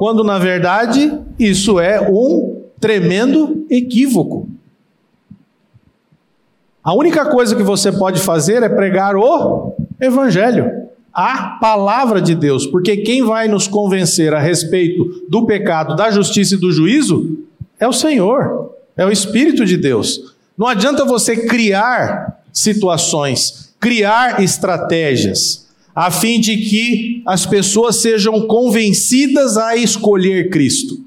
[0.00, 4.48] Quando, na verdade, isso é um tremendo equívoco.
[6.82, 12.66] A única coisa que você pode fazer é pregar o Evangelho, a palavra de Deus,
[12.66, 17.36] porque quem vai nos convencer a respeito do pecado, da justiça e do juízo
[17.78, 20.34] é o Senhor, é o Espírito de Deus.
[20.56, 29.56] Não adianta você criar situações, criar estratégias, a fim de que as pessoas sejam convencidas
[29.56, 31.04] a escolher Cristo.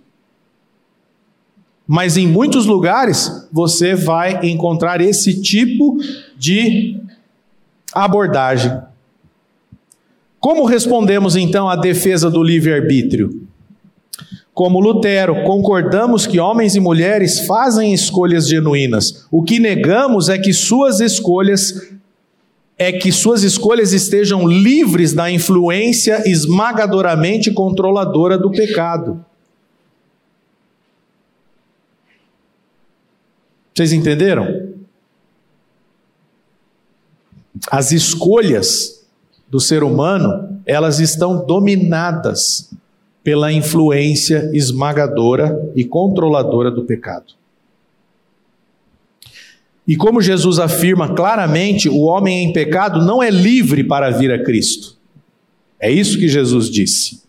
[1.88, 5.98] Mas em muitos lugares você vai encontrar esse tipo
[6.38, 7.00] de
[7.94, 8.72] abordagem.
[10.40, 13.48] Como respondemos então à defesa do livre-arbítrio?
[14.54, 19.26] Como Lutero, concordamos que homens e mulheres fazem escolhas genuínas.
[19.32, 21.94] O que negamos é que suas escolhas
[22.78, 29.24] é que suas escolhas estejam livres da influência esmagadoramente controladora do pecado.
[33.74, 34.74] Vocês entenderam?
[37.72, 39.04] As escolhas
[39.48, 42.72] do ser humano, elas estão dominadas
[43.24, 47.34] pela influência esmagadora e controladora do pecado.
[49.88, 54.44] E como Jesus afirma claramente, o homem em pecado não é livre para vir a
[54.44, 54.98] Cristo.
[55.80, 57.22] É isso que Jesus disse.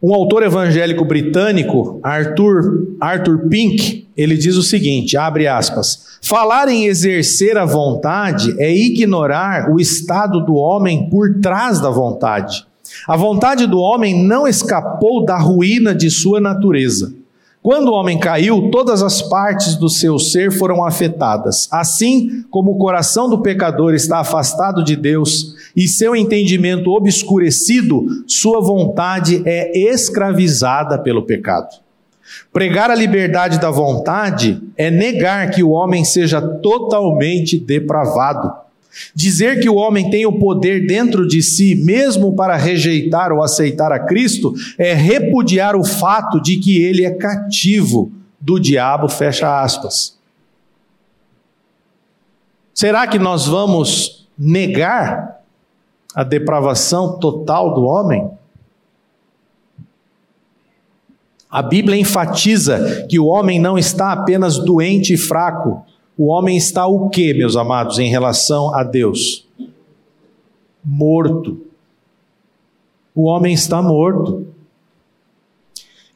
[0.00, 6.86] Um autor evangélico britânico, Arthur, Arthur Pink, ele diz o seguinte, abre aspas, falar em
[6.86, 12.64] exercer a vontade é ignorar o estado do homem por trás da vontade.
[13.08, 17.12] A vontade do homem não escapou da ruína de sua natureza.
[17.62, 21.68] Quando o homem caiu, todas as partes do seu ser foram afetadas.
[21.72, 28.60] Assim como o coração do pecador está afastado de Deus e seu entendimento obscurecido, sua
[28.60, 31.68] vontade é escravizada pelo pecado.
[32.52, 38.67] Pregar a liberdade da vontade é negar que o homem seja totalmente depravado.
[39.14, 43.92] Dizer que o homem tem o poder dentro de si, mesmo para rejeitar ou aceitar
[43.92, 48.10] a Cristo, é repudiar o fato de que ele é cativo
[48.40, 50.16] do diabo, fecha aspas.
[52.74, 55.40] Será que nós vamos negar
[56.14, 58.30] a depravação total do homem?
[61.50, 65.84] A Bíblia enfatiza que o homem não está apenas doente e fraco,
[66.18, 69.46] o homem está o que, meus amados, em relação a Deus?
[70.84, 71.60] Morto.
[73.14, 74.44] O homem está morto.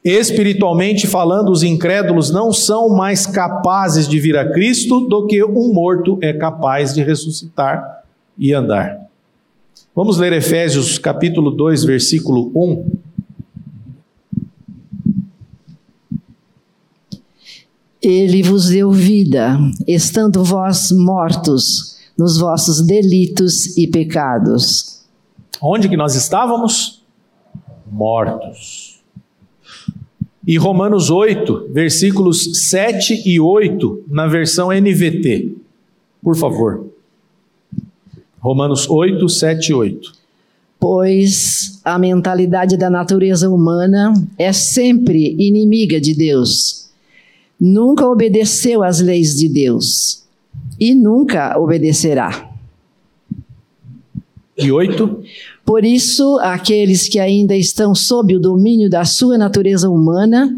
[0.03, 5.73] Espiritualmente falando, os incrédulos não são mais capazes de vir a Cristo do que um
[5.73, 8.03] morto é capaz de ressuscitar
[8.37, 9.07] e andar.
[9.95, 13.02] Vamos ler Efésios capítulo 2, versículo 1.
[18.03, 25.05] Ele vos deu vida, estando vós mortos nos vossos delitos e pecados.
[25.61, 27.01] Onde que nós estávamos?
[27.89, 28.99] Mortos.
[30.45, 35.55] E Romanos 8, versículos 7 e 8, na versão NVT.
[36.21, 36.87] Por favor.
[38.41, 40.11] Romanos 8, 7 e 8.
[40.77, 46.82] Pois a mentalidade da natureza humana é sempre inimiga de Deus
[47.63, 50.25] nunca obedeceu às leis de Deus
[50.77, 52.49] e nunca obedecerá.
[54.57, 55.23] E oito?
[55.65, 60.53] Por isso, aqueles que ainda estão sob o domínio da sua natureza humana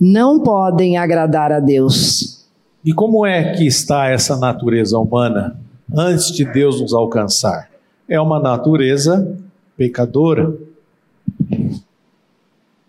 [0.00, 2.42] não podem agradar a Deus.
[2.82, 5.60] E como é que está essa natureza humana
[5.94, 7.70] antes de Deus nos alcançar?
[8.08, 9.36] É uma natureza
[9.76, 10.56] pecadora.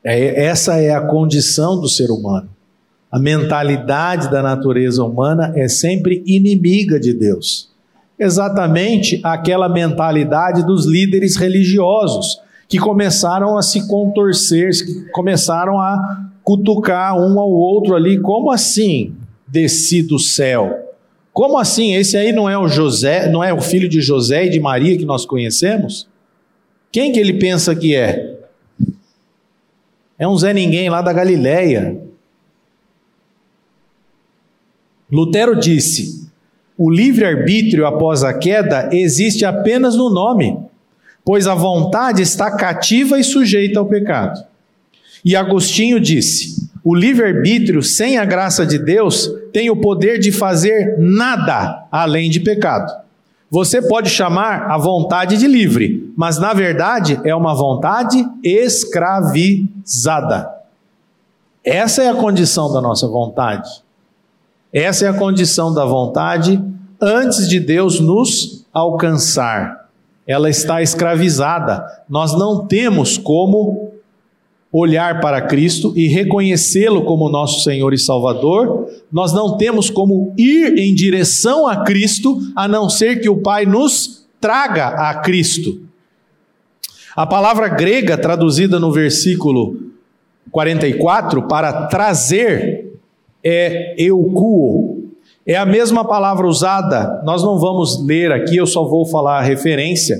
[0.02, 2.55] É, essa é a condição do ser humano.
[3.16, 7.70] A mentalidade da natureza humana é sempre inimiga de Deus.
[8.20, 17.18] Exatamente aquela mentalidade dos líderes religiosos que começaram a se contorcer, que começaram a cutucar
[17.18, 18.20] um ao outro ali.
[18.20, 19.16] Como assim
[19.48, 20.78] desci do céu?
[21.32, 21.96] Como assim?
[21.96, 24.98] Esse aí não é o José, não é o filho de José e de Maria
[24.98, 26.06] que nós conhecemos?
[26.92, 28.40] Quem que ele pensa que é?
[30.20, 32.04] É um Zé Ninguém lá da Galileia.
[35.12, 36.26] Lutero disse:
[36.78, 40.58] o livre-arbítrio após a queda existe apenas no nome,
[41.24, 44.44] pois a vontade está cativa e sujeita ao pecado.
[45.24, 50.98] E Agostinho disse: o livre-arbítrio sem a graça de Deus tem o poder de fazer
[51.00, 52.94] nada além de pecado.
[53.50, 59.68] Você pode chamar a vontade de livre, mas na verdade é uma vontade escravizada.
[61.64, 63.85] Essa é a condição da nossa vontade.
[64.76, 66.62] Essa é a condição da vontade
[67.02, 69.88] antes de Deus nos alcançar.
[70.28, 71.82] Ela está escravizada.
[72.10, 73.94] Nós não temos como
[74.74, 78.90] olhar para Cristo e reconhecê-lo como nosso Senhor e Salvador.
[79.10, 83.66] Nós não temos como ir em direção a Cristo a não ser que o Pai
[83.66, 85.80] nos traga a Cristo.
[87.16, 89.78] A palavra grega traduzida no versículo
[90.52, 92.85] 44 para trazer
[93.46, 95.04] é eucuo.
[95.46, 99.44] É a mesma palavra usada, nós não vamos ler aqui, eu só vou falar a
[99.44, 100.20] referência.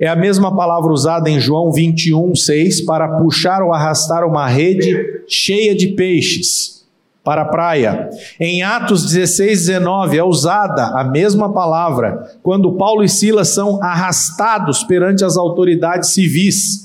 [0.00, 5.22] É a mesma palavra usada em João 21, 6, para puxar ou arrastar uma rede
[5.28, 6.84] cheia de peixes
[7.22, 8.10] para a praia.
[8.38, 14.82] Em Atos 16, 19 é usada a mesma palavra quando Paulo e Silas são arrastados
[14.82, 16.83] perante as autoridades civis.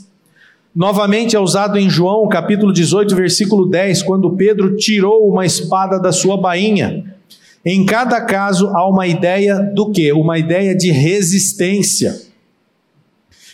[0.76, 6.11] Novamente é usado em João, capítulo 18, versículo 10, quando Pedro tirou uma espada da
[6.11, 7.15] sua bainha.
[7.65, 10.13] Em cada caso há uma ideia do que?
[10.13, 12.22] Uma ideia de resistência,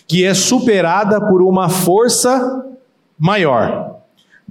[0.05, 2.66] que é superada por uma força
[3.18, 4.01] maior.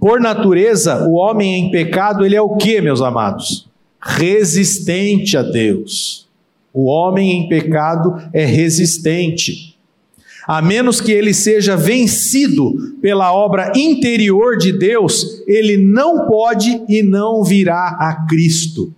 [0.01, 3.69] Por natureza, o homem em pecado, ele é o que, meus amados?
[4.01, 6.27] Resistente a Deus.
[6.73, 9.74] O homem em pecado é resistente
[10.47, 17.03] a menos que ele seja vencido pela obra interior de Deus, ele não pode e
[17.03, 18.93] não virá a Cristo.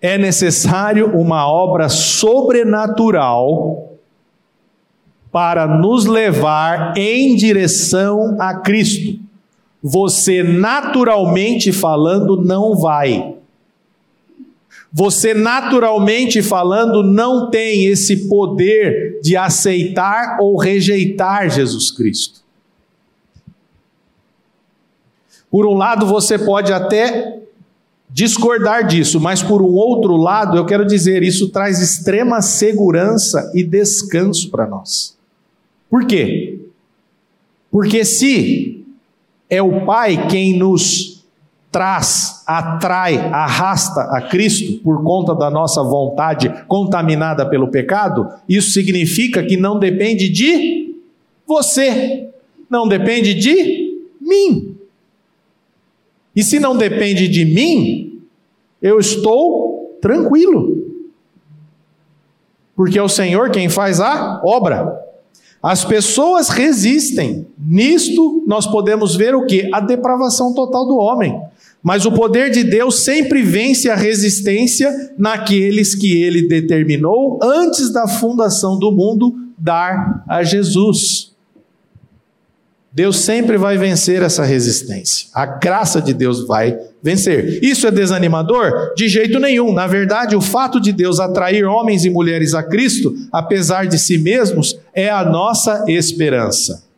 [0.00, 3.98] É necessário uma obra sobrenatural
[5.30, 9.18] para nos levar em direção a Cristo.
[9.82, 13.39] você naturalmente falando não vai.
[14.92, 22.40] Você naturalmente falando não tem esse poder de aceitar ou rejeitar Jesus Cristo.
[25.50, 27.40] Por um lado, você pode até
[28.08, 33.62] discordar disso, mas por um outro lado, eu quero dizer, isso traz extrema segurança e
[33.62, 35.16] descanso para nós.
[35.88, 36.58] Por quê?
[37.70, 38.84] Porque se
[39.48, 41.19] é o Pai quem nos
[41.70, 49.42] traz, atrai, arrasta a Cristo por conta da nossa vontade contaminada pelo pecado, isso significa
[49.42, 50.96] que não depende de
[51.46, 52.28] você,
[52.68, 54.76] não depende de mim.
[56.34, 58.20] E se não depende de mim,
[58.80, 60.78] eu estou tranquilo.
[62.74, 64.98] Porque é o Senhor quem faz a obra.
[65.62, 67.46] As pessoas resistem.
[67.58, 69.68] Nisto nós podemos ver o que?
[69.74, 71.38] A depravação total do homem.
[71.82, 78.06] Mas o poder de Deus sempre vence a resistência naqueles que ele determinou antes da
[78.06, 81.30] fundação do mundo dar a Jesus.
[82.92, 85.28] Deus sempre vai vencer essa resistência.
[85.32, 87.62] A graça de Deus vai vencer.
[87.62, 88.94] Isso é desanimador?
[88.96, 89.72] De jeito nenhum.
[89.72, 94.18] Na verdade, o fato de Deus atrair homens e mulheres a Cristo, apesar de si
[94.18, 96.89] mesmos, é a nossa esperança.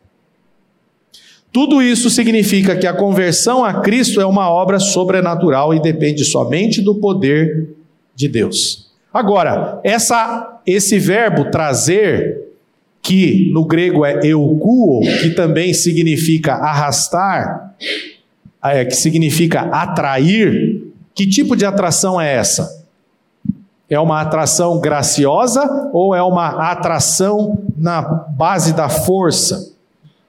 [1.53, 6.80] Tudo isso significa que a conversão a Cristo é uma obra sobrenatural e depende somente
[6.80, 7.68] do poder
[8.14, 8.90] de Deus.
[9.12, 12.42] Agora, essa, esse verbo trazer
[13.03, 17.74] que no grego é eukuo, que também significa arrastar,
[18.64, 20.80] é, que significa atrair.
[21.14, 22.82] Que tipo de atração é essa?
[23.90, 29.72] É uma atração graciosa ou é uma atração na base da força?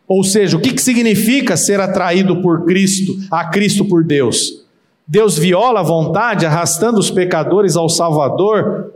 [0.08, 4.64] Ou seja, o que, que significa ser atraído por Cristo, a Cristo por Deus?
[5.08, 8.94] Deus viola a vontade, arrastando os pecadores ao Salvador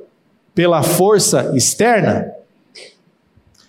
[0.54, 2.32] pela força externa?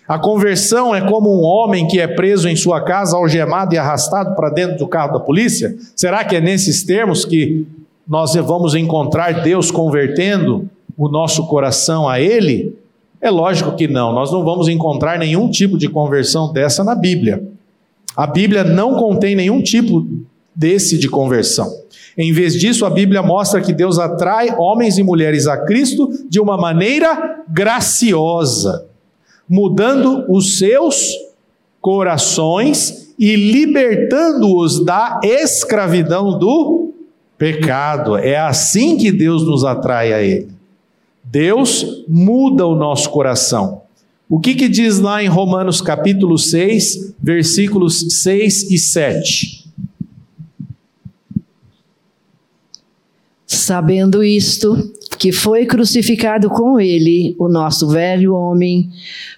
[0.07, 4.35] A conversão é como um homem que é preso em sua casa, algemado e arrastado
[4.35, 5.77] para dentro do carro da polícia?
[5.95, 7.67] Será que é nesses termos que
[8.07, 10.67] nós vamos encontrar Deus convertendo
[10.97, 12.75] o nosso coração a Ele?
[13.21, 17.43] É lógico que não, nós não vamos encontrar nenhum tipo de conversão dessa na Bíblia.
[18.15, 20.07] A Bíblia não contém nenhum tipo
[20.55, 21.71] desse de conversão.
[22.17, 26.39] Em vez disso, a Bíblia mostra que Deus atrai homens e mulheres a Cristo de
[26.39, 28.89] uma maneira graciosa
[29.49, 31.11] mudando os seus
[31.81, 36.93] corações e libertando-os da escravidão do
[37.37, 38.15] pecado.
[38.15, 40.58] É assim que Deus nos atrai a Ele.
[41.31, 43.83] Deus muda o nosso coração.
[44.27, 49.69] O que, que diz lá em Romanos capítulo 6, versículos 6 e 7?
[53.45, 54.75] Sabendo isto,
[55.19, 58.89] que foi crucificado com ele o nosso velho homem,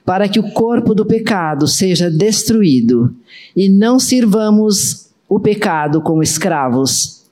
[0.06, 3.14] para que o corpo do pecado seja destruído,
[3.54, 7.26] e não sirvamos o pecado como escravos.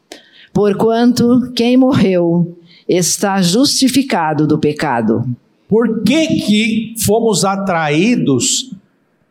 [0.52, 2.59] Porquanto quem morreu
[2.90, 5.24] está justificado do pecado.
[5.68, 8.74] Por que, que fomos atraídos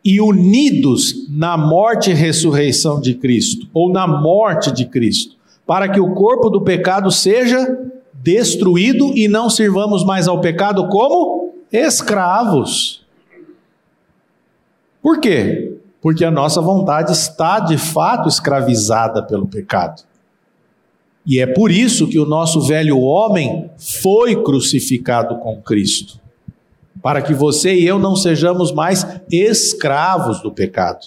[0.05, 5.35] e unidos na morte e ressurreição de Cristo, ou na morte de Cristo?
[5.67, 7.77] Para que o corpo do pecado seja
[8.13, 13.05] destruído e não sirvamos mais ao pecado como escravos.
[15.01, 15.77] Por quê?
[16.01, 20.03] Porque a nossa vontade está de fato escravizada pelo pecado.
[21.29, 26.19] E é por isso que o nosso velho homem foi crucificado com Cristo
[27.03, 31.05] para que você e eu não sejamos mais escravos do pecado.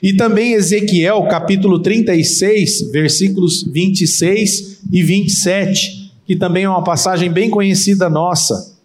[0.00, 7.50] E também Ezequiel, capítulo 36, versículos 26 e 27 que também é uma passagem bem
[7.50, 8.76] conhecida nossa.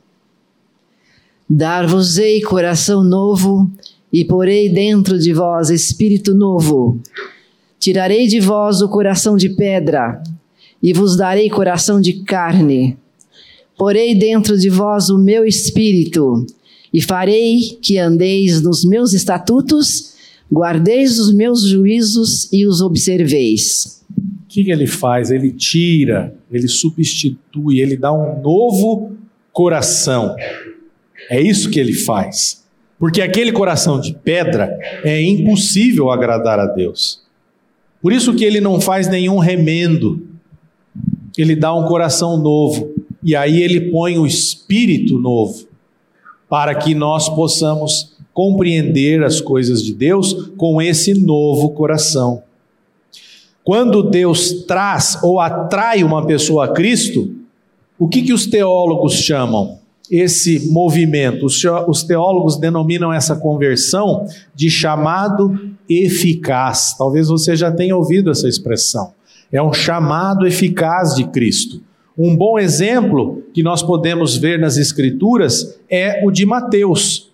[1.48, 3.70] Dar-vos-ei coração novo
[4.12, 7.00] e porei dentro de vós espírito novo.
[7.80, 10.20] Tirarei de vós o coração de pedra
[10.82, 12.98] e vos darei coração de carne.
[13.78, 16.46] Porei dentro de vós o meu espírito
[16.94, 20.16] e farei que andeis nos meus estatutos,
[20.52, 24.00] guardeis os meus juízos e os observeis
[24.50, 25.30] que, que ele faz?
[25.30, 29.12] Ele tira, ele substitui, ele dá um novo
[29.54, 30.36] coração.
[31.30, 32.66] É isso que ele faz.
[32.98, 37.22] Porque aquele coração de pedra é impossível agradar a Deus.
[38.02, 40.28] Por isso que ele não faz nenhum remendo.
[41.42, 42.94] Ele dá um coração novo.
[43.24, 45.68] E aí ele põe o espírito novo.
[46.50, 52.44] Para que nós possamos compreender as coisas de Deus com esse novo coração.
[53.64, 57.34] Quando Deus traz ou atrai uma pessoa a Cristo,
[57.98, 59.80] o que, que os teólogos chamam?
[60.10, 64.26] Esse movimento, os teólogos denominam essa conversão
[64.56, 66.96] de chamado eficaz.
[66.98, 69.14] Talvez você já tenha ouvido essa expressão.
[69.52, 71.82] É um chamado eficaz de Cristo.
[72.18, 77.30] Um bom exemplo que nós podemos ver nas Escrituras é o de Mateus.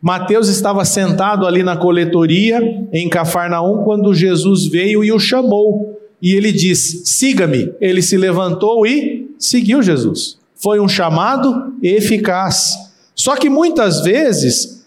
[0.00, 2.58] Mateus estava sentado ali na coletoria
[2.90, 6.00] em Cafarnaum quando Jesus veio e o chamou.
[6.22, 7.72] E ele diz: Siga-me.
[7.80, 10.38] Ele se levantou e seguiu Jesus.
[10.54, 12.76] Foi um chamado eficaz.
[13.14, 14.86] Só que muitas vezes,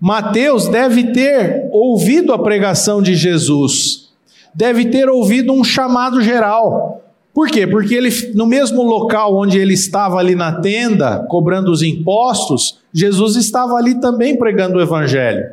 [0.00, 4.09] Mateus deve ter ouvido a pregação de Jesus,
[4.54, 7.02] deve ter ouvido um chamado geral.
[7.32, 7.66] Por quê?
[7.66, 13.36] Porque ele, no mesmo local onde ele estava ali na tenda, cobrando os impostos, Jesus
[13.36, 15.44] estava ali também pregando o evangelho.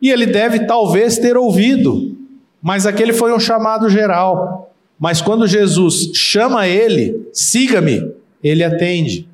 [0.00, 2.16] E ele deve talvez ter ouvido,
[2.62, 4.72] mas aquele foi um chamado geral.
[4.98, 8.12] Mas quando Jesus chama ele, siga-me,
[8.42, 9.26] ele atende.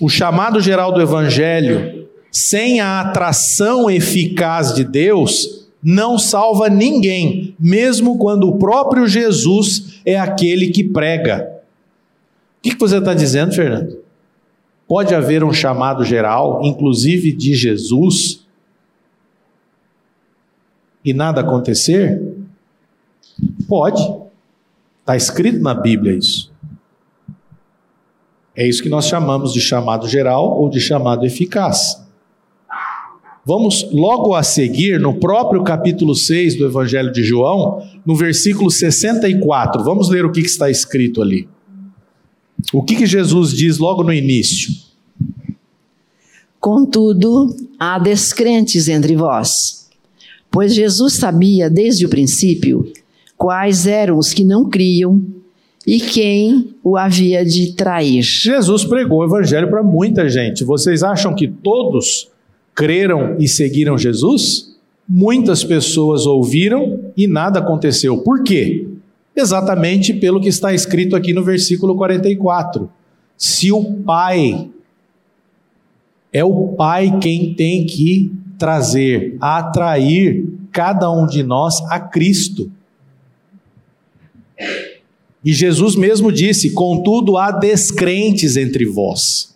[0.00, 8.16] O chamado geral do Evangelho, sem a atração eficaz de Deus, não salva ninguém, mesmo
[8.16, 11.60] quando o próprio Jesus é aquele que prega.
[12.58, 14.02] O que você está dizendo, Fernando?
[14.88, 18.44] Pode haver um chamado geral, inclusive de Jesus,
[21.04, 22.22] e nada acontecer?
[23.68, 24.00] Pode.
[25.00, 26.50] Está escrito na Bíblia isso.
[28.56, 32.03] É isso que nós chamamos de chamado geral ou de chamado eficaz.
[33.46, 39.84] Vamos logo a seguir, no próprio capítulo 6 do Evangelho de João, no versículo 64.
[39.84, 41.46] Vamos ler o que, está escrito ali.
[42.72, 44.72] O que, que Jesus diz logo no início?
[46.58, 49.90] Contudo, há descrentes entre vós,
[50.50, 52.90] pois Jesus sabia desde o princípio
[53.36, 55.22] quais eram os que não criam
[55.86, 58.22] e quem o havia de trair.
[58.22, 60.64] Jesus pregou o evangelho para muita gente.
[60.64, 62.32] Vocês acham que todos
[62.74, 64.76] creram e seguiram Jesus?
[65.08, 68.18] Muitas pessoas ouviram e nada aconteceu.
[68.18, 68.86] Por quê?
[69.36, 72.90] Exatamente pelo que está escrito aqui no versículo 44.
[73.36, 74.70] Se o Pai
[76.32, 82.70] é o Pai quem tem que trazer, atrair cada um de nós a Cristo.
[85.44, 89.54] E Jesus mesmo disse: Contudo, há descrentes entre vós.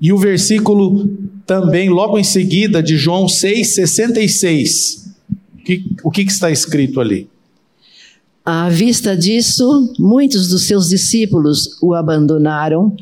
[0.00, 1.08] E o versículo
[1.46, 5.04] também, logo em seguida, de João 6,66.
[5.64, 7.28] Que, o que, que está escrito ali?
[8.44, 12.94] À vista disso, muitos dos seus discípulos o abandonaram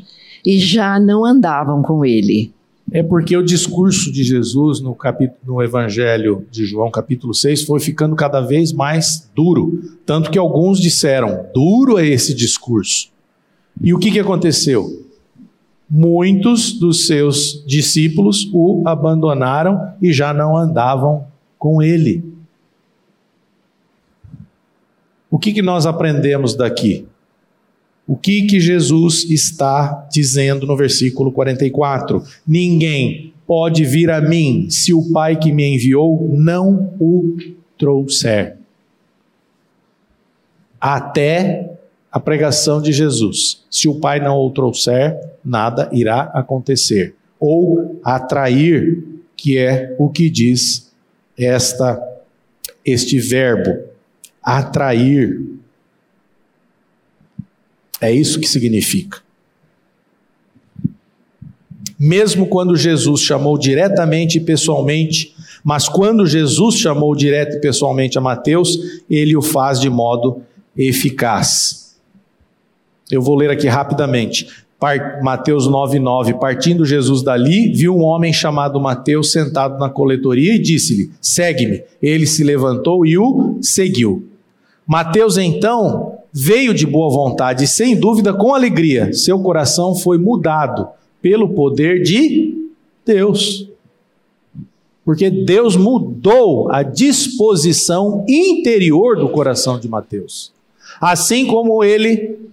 [0.45, 2.53] e já não andavam com ele
[2.93, 7.79] é porque o discurso de Jesus no, capítulo, no Evangelho de João, capítulo 6, foi
[7.79, 9.81] ficando cada vez mais duro.
[10.05, 13.09] Tanto que alguns disseram: duro é esse discurso.
[13.81, 15.02] E o que, que aconteceu?
[15.95, 21.27] Muitos dos seus discípulos o abandonaram e já não andavam
[21.59, 22.23] com ele.
[25.29, 27.05] O que, que nós aprendemos daqui?
[28.07, 32.23] O que que Jesus está dizendo no versículo 44?
[32.47, 37.37] Ninguém pode vir a mim se o Pai que me enviou não o
[37.77, 38.57] trouxer.
[40.81, 41.72] Até
[42.13, 43.63] a pregação de Jesus.
[43.71, 47.15] Se o Pai não o trouxer, nada irá acontecer.
[47.39, 49.03] Ou atrair,
[49.35, 50.93] que é o que diz
[51.35, 51.99] esta
[52.85, 53.83] este verbo,
[54.43, 55.41] atrair.
[57.99, 59.17] É isso que significa.
[61.99, 65.33] Mesmo quando Jesus chamou diretamente e pessoalmente,
[65.63, 68.77] mas quando Jesus chamou direto e pessoalmente a Mateus,
[69.09, 70.43] ele o faz de modo
[70.77, 71.82] eficaz.
[73.11, 74.47] Eu vou ler aqui rapidamente.
[75.21, 81.09] Mateus 9,9: Partindo Jesus dali, viu um homem chamado Mateus sentado na coletoria e disse-lhe:
[81.21, 81.83] Segue-me.
[82.01, 84.27] Ele se levantou e o seguiu.
[84.85, 89.13] Mateus então veio de boa vontade e, sem dúvida, com alegria.
[89.13, 90.87] Seu coração foi mudado
[91.21, 92.67] pelo poder de
[93.05, 93.69] Deus.
[95.05, 100.51] Porque Deus mudou a disposição interior do coração de Mateus.
[100.99, 102.52] Assim como ele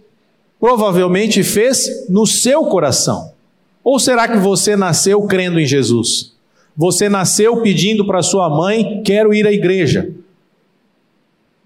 [0.60, 3.32] provavelmente fez no seu coração.
[3.82, 6.34] Ou será que você nasceu crendo em Jesus?
[6.76, 10.12] Você nasceu pedindo para sua mãe: quero ir à igreja.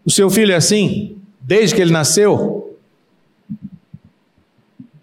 [0.07, 1.15] O seu filho é assim?
[1.45, 2.77] desde que ele nasceu?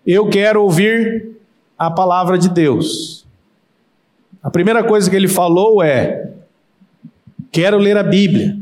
[0.06, 1.38] Eu quero ouvir
[1.78, 3.26] a palavra de Deus.
[4.42, 6.34] A primeira coisa que ele falou é:
[7.52, 8.58] quero ler a Bíblia.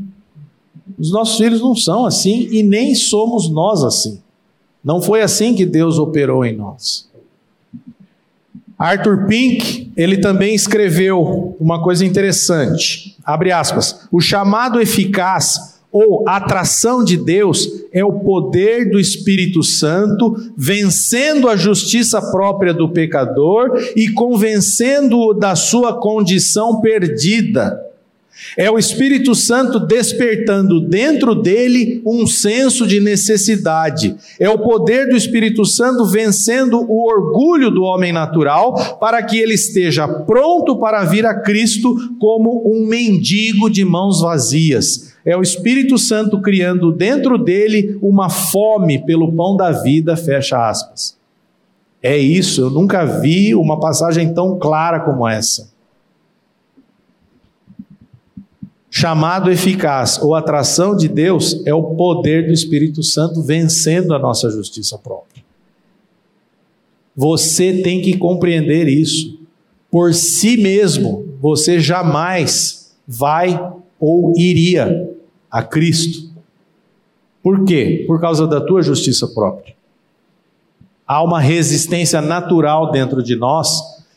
[0.98, 4.20] Os nossos filhos não são assim e nem somos nós assim.
[4.82, 7.08] Não foi assim que Deus operou em nós.
[8.78, 13.14] Arthur Pink, ele também escreveu uma coisa interessante.
[13.22, 14.08] Abre aspas.
[14.10, 21.56] O chamado eficaz ou atração de Deus é o poder do Espírito Santo vencendo a
[21.56, 27.89] justiça própria do pecador e convencendo-o da sua condição perdida.
[28.56, 34.16] É o Espírito Santo despertando dentro dele um senso de necessidade.
[34.38, 39.54] É o poder do Espírito Santo vencendo o orgulho do homem natural para que ele
[39.54, 45.14] esteja pronto para vir a Cristo como um mendigo de mãos vazias.
[45.24, 51.18] É o Espírito Santo criando dentro dele uma fome pelo pão da vida, fecha aspas.
[52.02, 55.69] É isso, eu nunca vi uma passagem tão clara como essa.
[58.90, 64.50] Chamado eficaz ou atração de Deus é o poder do Espírito Santo vencendo a nossa
[64.50, 65.44] justiça própria.
[67.14, 69.38] Você tem que compreender isso.
[69.90, 75.08] Por si mesmo, você jamais vai ou iria
[75.50, 76.30] a Cristo.
[77.42, 78.04] Por quê?
[78.06, 79.74] Por causa da tua justiça própria.
[81.06, 83.68] Há uma resistência natural dentro de nós,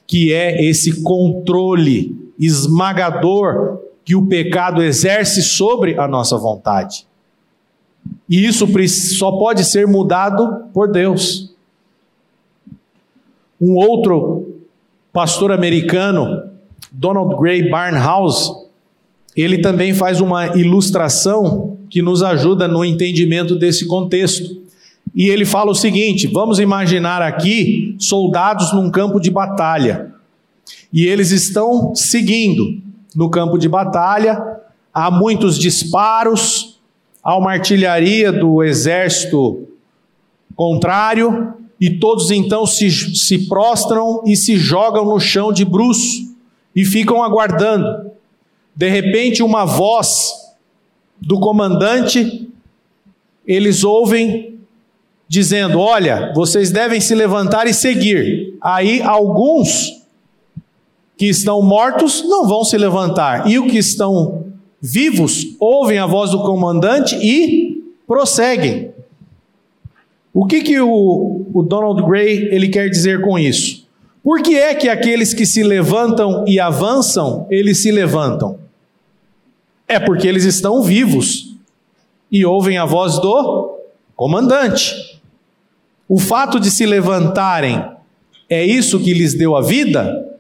[0.06, 7.08] que é esse controle esmagador que o pecado exerce sobre a nossa vontade.
[8.30, 8.68] E isso
[9.18, 11.54] só pode ser mudado por Deus.
[13.60, 14.60] Um outro
[15.12, 16.50] pastor americano,
[16.92, 18.52] Donald Gray Barnhouse,
[19.36, 24.62] ele também faz uma ilustração que nos ajuda no entendimento desse contexto.
[25.16, 30.14] E ele fala o seguinte: vamos imaginar aqui soldados num campo de batalha.
[30.92, 32.82] E eles estão seguindo
[33.16, 34.62] no campo de batalha,
[34.94, 36.80] há muitos disparos,
[37.24, 39.68] há uma artilharia do exército
[40.56, 46.34] contrário, e todos então se, se prostram e se jogam no chão de bruço
[46.76, 48.12] e ficam aguardando.
[48.76, 50.32] De repente, uma voz
[51.20, 52.50] do comandante,
[53.46, 54.60] eles ouvem
[55.28, 58.58] dizendo: Olha, vocês devem se levantar e seguir.
[58.62, 60.03] Aí alguns
[61.18, 64.46] que estão mortos não vão se levantar, e os que estão
[64.82, 68.92] vivos ouvem a voz do comandante e prosseguem.
[70.34, 73.88] O que, que o, o Donald Gray ele quer dizer com isso?
[74.24, 78.58] Por que é que aqueles que se levantam e avançam, eles se levantam?
[79.88, 81.56] É porque eles estão vivos
[82.32, 83.80] e ouvem a voz do
[84.16, 85.22] comandante.
[86.10, 87.84] O fato de se levantarem
[88.50, 90.33] é isso que lhes deu a vida?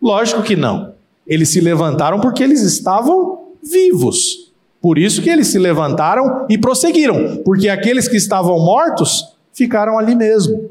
[0.00, 0.94] Lógico que não.
[1.26, 4.52] Eles se levantaram porque eles estavam vivos.
[4.80, 10.14] Por isso que eles se levantaram e prosseguiram, porque aqueles que estavam mortos ficaram ali
[10.14, 10.70] mesmo.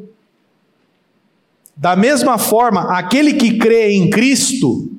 [1.76, 4.90] Da mesma forma, aquele que crê em Cristo,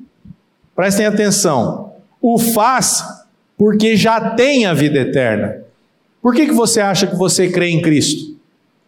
[0.75, 3.03] prestem atenção, o faz
[3.57, 5.63] porque já tem a vida eterna.
[6.21, 8.37] Por que, que você acha que você crê em Cristo?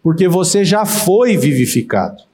[0.04, 2.29] Porque você já foi vivificado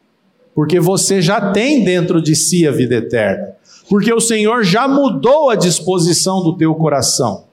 [0.56, 3.49] porque você já tem dentro de si a vida eterna.
[3.89, 7.43] Porque o Senhor já mudou a disposição do teu coração.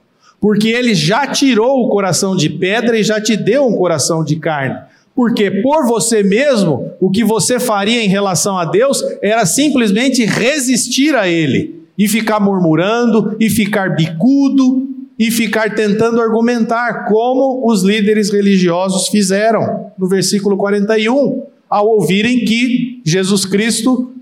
[0.40, 4.36] Porque ele já tirou o coração de pedra e já te deu um coração de
[4.36, 4.78] carne.
[5.14, 11.14] Porque por você mesmo, o que você faria em relação a Deus era simplesmente resistir
[11.14, 14.88] a ele e ficar murmurando e ficar bicudo
[15.18, 21.42] e ficar tentando argumentar como os líderes religiosos fizeram no versículo 41
[21.72, 24.12] ao ouvirem que Jesus Cristo,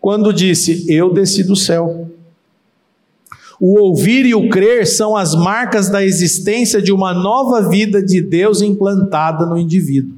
[0.00, 2.10] quando disse: Eu desci do céu.
[3.58, 8.20] O ouvir e o crer são as marcas da existência de uma nova vida de
[8.20, 10.12] Deus implantada no indivíduo.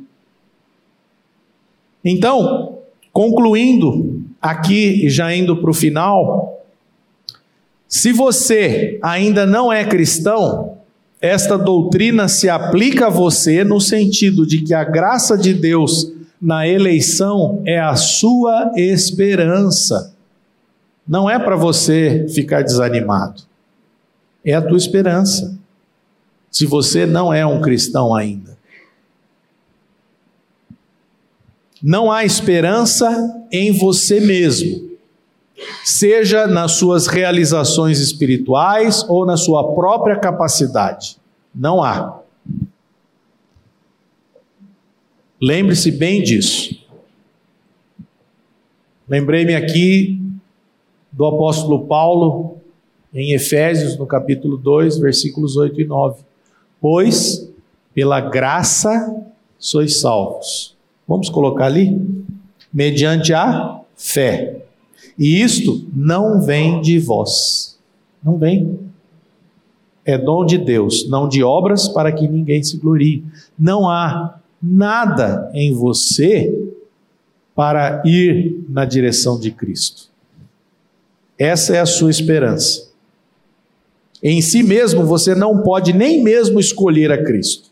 [2.04, 2.78] Então,
[3.12, 6.64] concluindo aqui, já indo para o final,
[7.86, 10.76] se você ainda não é cristão,
[11.20, 16.66] esta doutrina se aplica a você no sentido de que a graça de Deus na
[16.66, 20.14] eleição é a sua esperança.
[21.06, 23.42] Não é para você ficar desanimado,
[24.44, 25.58] é a tua esperança.
[26.50, 28.56] Se você não é um cristão ainda,
[31.82, 34.88] não há esperança em você mesmo,
[35.84, 41.18] seja nas suas realizações espirituais ou na sua própria capacidade.
[41.54, 42.20] Não há.
[45.40, 46.76] Lembre-se bem disso.
[49.08, 50.20] Lembrei-me aqui
[51.12, 52.56] do apóstolo Paulo,
[53.14, 56.22] em Efésios, no capítulo 2, versículos 8 e 9.
[56.80, 57.48] Pois,
[57.94, 59.16] pela graça
[59.58, 60.76] sois salvos.
[61.06, 62.00] Vamos colocar ali?
[62.72, 64.62] Mediante a fé.
[65.16, 67.78] E isto não vem de vós.
[68.22, 68.78] Não vem.
[70.04, 73.24] É dom de Deus, não de obras para que ninguém se glorie.
[73.58, 76.52] Não há nada em você
[77.54, 80.08] para ir na direção de Cristo.
[81.38, 82.88] Essa é a sua esperança.
[84.22, 87.70] Em si mesmo você não pode nem mesmo escolher a Cristo.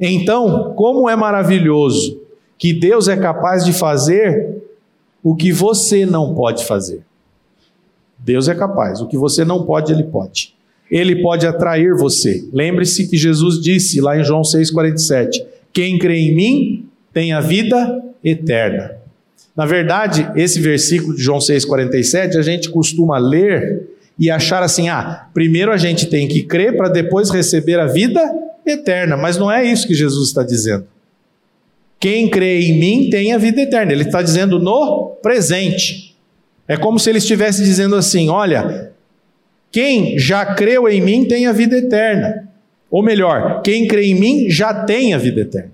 [0.00, 2.20] Então, como é maravilhoso
[2.58, 4.62] que Deus é capaz de fazer
[5.22, 7.02] o que você não pode fazer.
[8.18, 10.54] Deus é capaz, o que você não pode, Ele pode.
[10.90, 12.48] Ele pode atrair você.
[12.52, 15.44] Lembre-se que Jesus disse lá em João 6,47:
[15.76, 18.96] Quem crê em mim tem a vida eterna.
[19.54, 23.86] Na verdade, esse versículo de João 6,47 a gente costuma ler
[24.18, 28.22] e achar assim: ah, primeiro a gente tem que crer para depois receber a vida
[28.64, 29.18] eterna.
[29.18, 30.86] Mas não é isso que Jesus está dizendo.
[32.00, 33.92] Quem crê em mim tem a vida eterna.
[33.92, 36.16] Ele está dizendo no presente.
[36.66, 38.92] É como se ele estivesse dizendo assim: olha,
[39.70, 42.45] quem já creu em mim tem a vida eterna.
[42.96, 45.70] Ou melhor, quem crê em mim já tem a vida eterna.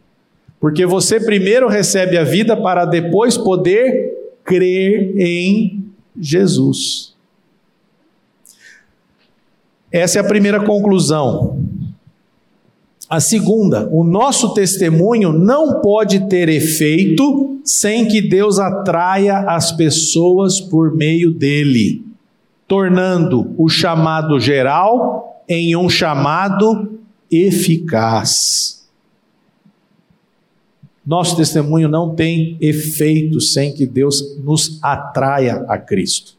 [0.58, 4.12] Porque você primeiro recebe a vida para depois poder
[4.42, 5.84] crer em
[6.18, 7.14] Jesus.
[9.92, 11.60] Essa é a primeira conclusão.
[13.08, 20.60] A segunda, o nosso testemunho não pode ter efeito sem que Deus atraia as pessoas
[20.60, 22.04] por meio dele,
[22.66, 26.91] tornando o chamado geral em um chamado
[27.32, 28.86] eficaz.
[31.04, 36.34] Nosso testemunho não tem efeito sem que Deus nos atraia a Cristo.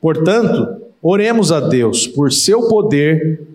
[0.00, 3.46] Portanto, oremos a Deus por seu poder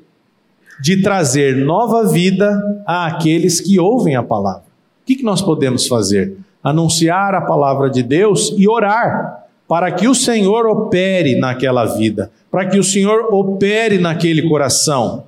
[0.81, 4.63] de trazer nova vida àqueles que ouvem a palavra.
[5.03, 6.37] O que, nós podemos fazer?
[6.63, 12.65] Anunciar a palavra de Deus e orar para que o Senhor opere naquela vida, para
[12.67, 15.25] que o Senhor opere naquele coração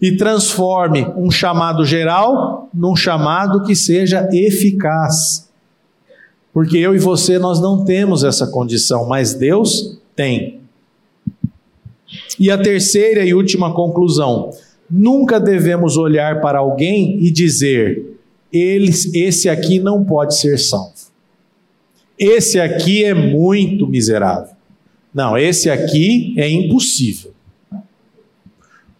[0.00, 5.48] e transforme um chamado geral num chamado que seja eficaz.
[6.52, 10.60] Porque eu e você nós não temos essa condição, mas Deus tem.
[12.38, 14.50] E a terceira e última conclusão:
[14.90, 18.18] Nunca devemos olhar para alguém e dizer:
[18.52, 20.94] esse aqui não pode ser salvo.
[22.18, 24.54] Esse aqui é muito miserável.
[25.12, 27.32] Não, esse aqui é impossível.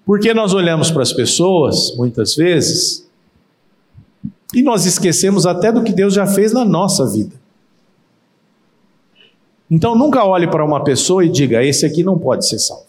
[0.08, 3.06] Porque nós olhamos para as pessoas, muitas vezes,
[4.54, 7.36] e nós esquecemos até do que Deus já fez na nossa vida.
[9.70, 12.86] Então nunca olhe para uma pessoa e diga: esse aqui não pode ser salvo.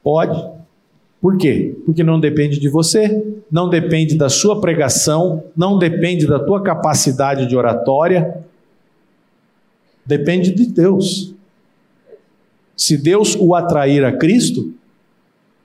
[0.00, 0.48] Pode.
[1.20, 1.76] Por quê?
[1.84, 7.48] Porque não depende de você, não depende da sua pregação, não depende da tua capacidade
[7.48, 8.44] de oratória.
[10.06, 11.29] Depende de Deus.
[12.80, 14.72] Se Deus o atrair a Cristo,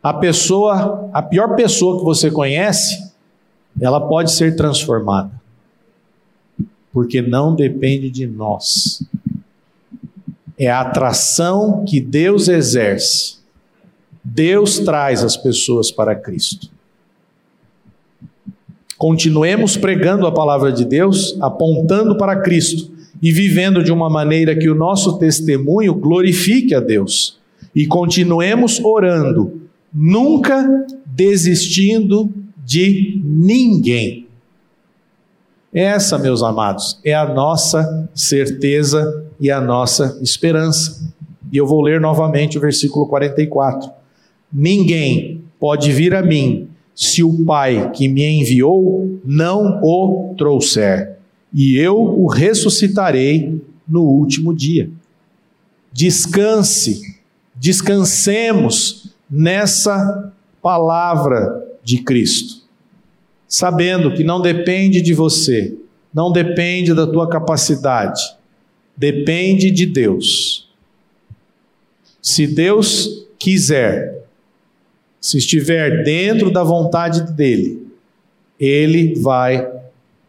[0.02, 3.10] a pessoa, a pior pessoa que você conhece,
[3.80, 5.32] ela pode ser transformada.
[6.92, 9.02] Porque não depende de nós.
[10.58, 13.36] É a atração que Deus exerce
[14.26, 16.68] Deus traz as pessoas para Cristo.
[18.98, 22.92] Continuemos pregando a palavra de Deus, apontando para Cristo
[23.22, 27.40] e vivendo de uma maneira que o nosso testemunho glorifique a Deus.
[27.74, 29.62] E continuemos orando,
[29.94, 32.30] nunca desistindo
[32.66, 34.26] de ninguém.
[35.74, 41.14] Essa, meus amados, é a nossa certeza e a nossa esperança.
[41.52, 43.90] E eu vou ler novamente o versículo 44.
[44.52, 51.15] Ninguém pode vir a mim se o Pai que me enviou não o trouxer,
[51.58, 54.90] e eu o ressuscitarei no último dia.
[55.94, 57.18] Descanse,
[57.56, 62.64] descansemos nessa palavra de Cristo,
[63.48, 65.78] sabendo que não depende de você,
[66.14, 68.22] não depende da tua capacidade,
[68.98, 70.68] depende de Deus.
[72.22, 74.26] Se Deus quiser,
[75.22, 77.88] se estiver dentro da vontade dele,
[78.60, 79.85] ele vai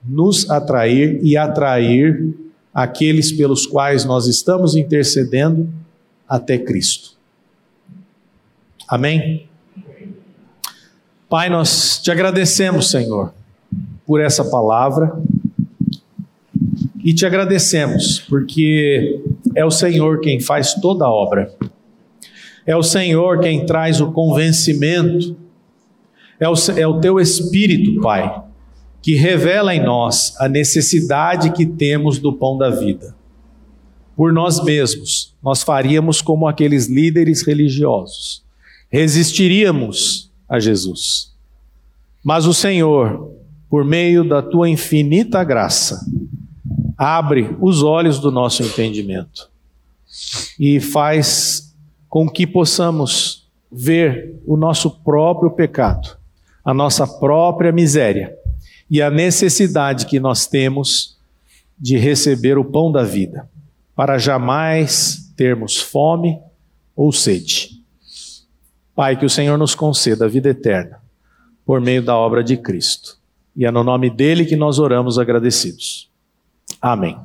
[0.08, 2.34] nos atrair e atrair
[2.72, 5.68] aqueles pelos quais nós estamos intercedendo
[6.28, 7.16] até Cristo.
[8.88, 9.48] Amém?
[11.28, 13.32] Pai, nós te agradecemos, Senhor,
[14.06, 15.20] por essa palavra
[17.04, 19.22] e te agradecemos porque
[19.54, 21.52] é o Senhor quem faz toda a obra.
[22.66, 25.36] É o Senhor quem traz o convencimento.
[26.38, 28.42] É o, é o teu Espírito, Pai,
[29.06, 33.14] que revela em nós a necessidade que temos do pão da vida.
[34.16, 38.42] Por nós mesmos, nós faríamos como aqueles líderes religiosos,
[38.90, 41.32] resistiríamos a Jesus.
[42.24, 43.30] Mas o Senhor,
[43.70, 46.04] por meio da tua infinita graça,
[46.98, 49.48] abre os olhos do nosso entendimento
[50.58, 51.72] e faz
[52.08, 56.18] com que possamos ver o nosso próprio pecado,
[56.64, 58.36] a nossa própria miséria
[58.90, 61.16] e a necessidade que nós temos
[61.78, 63.48] de receber o pão da vida,
[63.94, 66.38] para jamais termos fome
[66.94, 67.82] ou sede.
[68.94, 71.00] Pai, que o Senhor nos conceda a vida eterna
[71.66, 73.18] por meio da obra de Cristo.
[73.54, 76.10] E é no nome dele que nós oramos agradecidos.
[76.80, 77.18] Amém.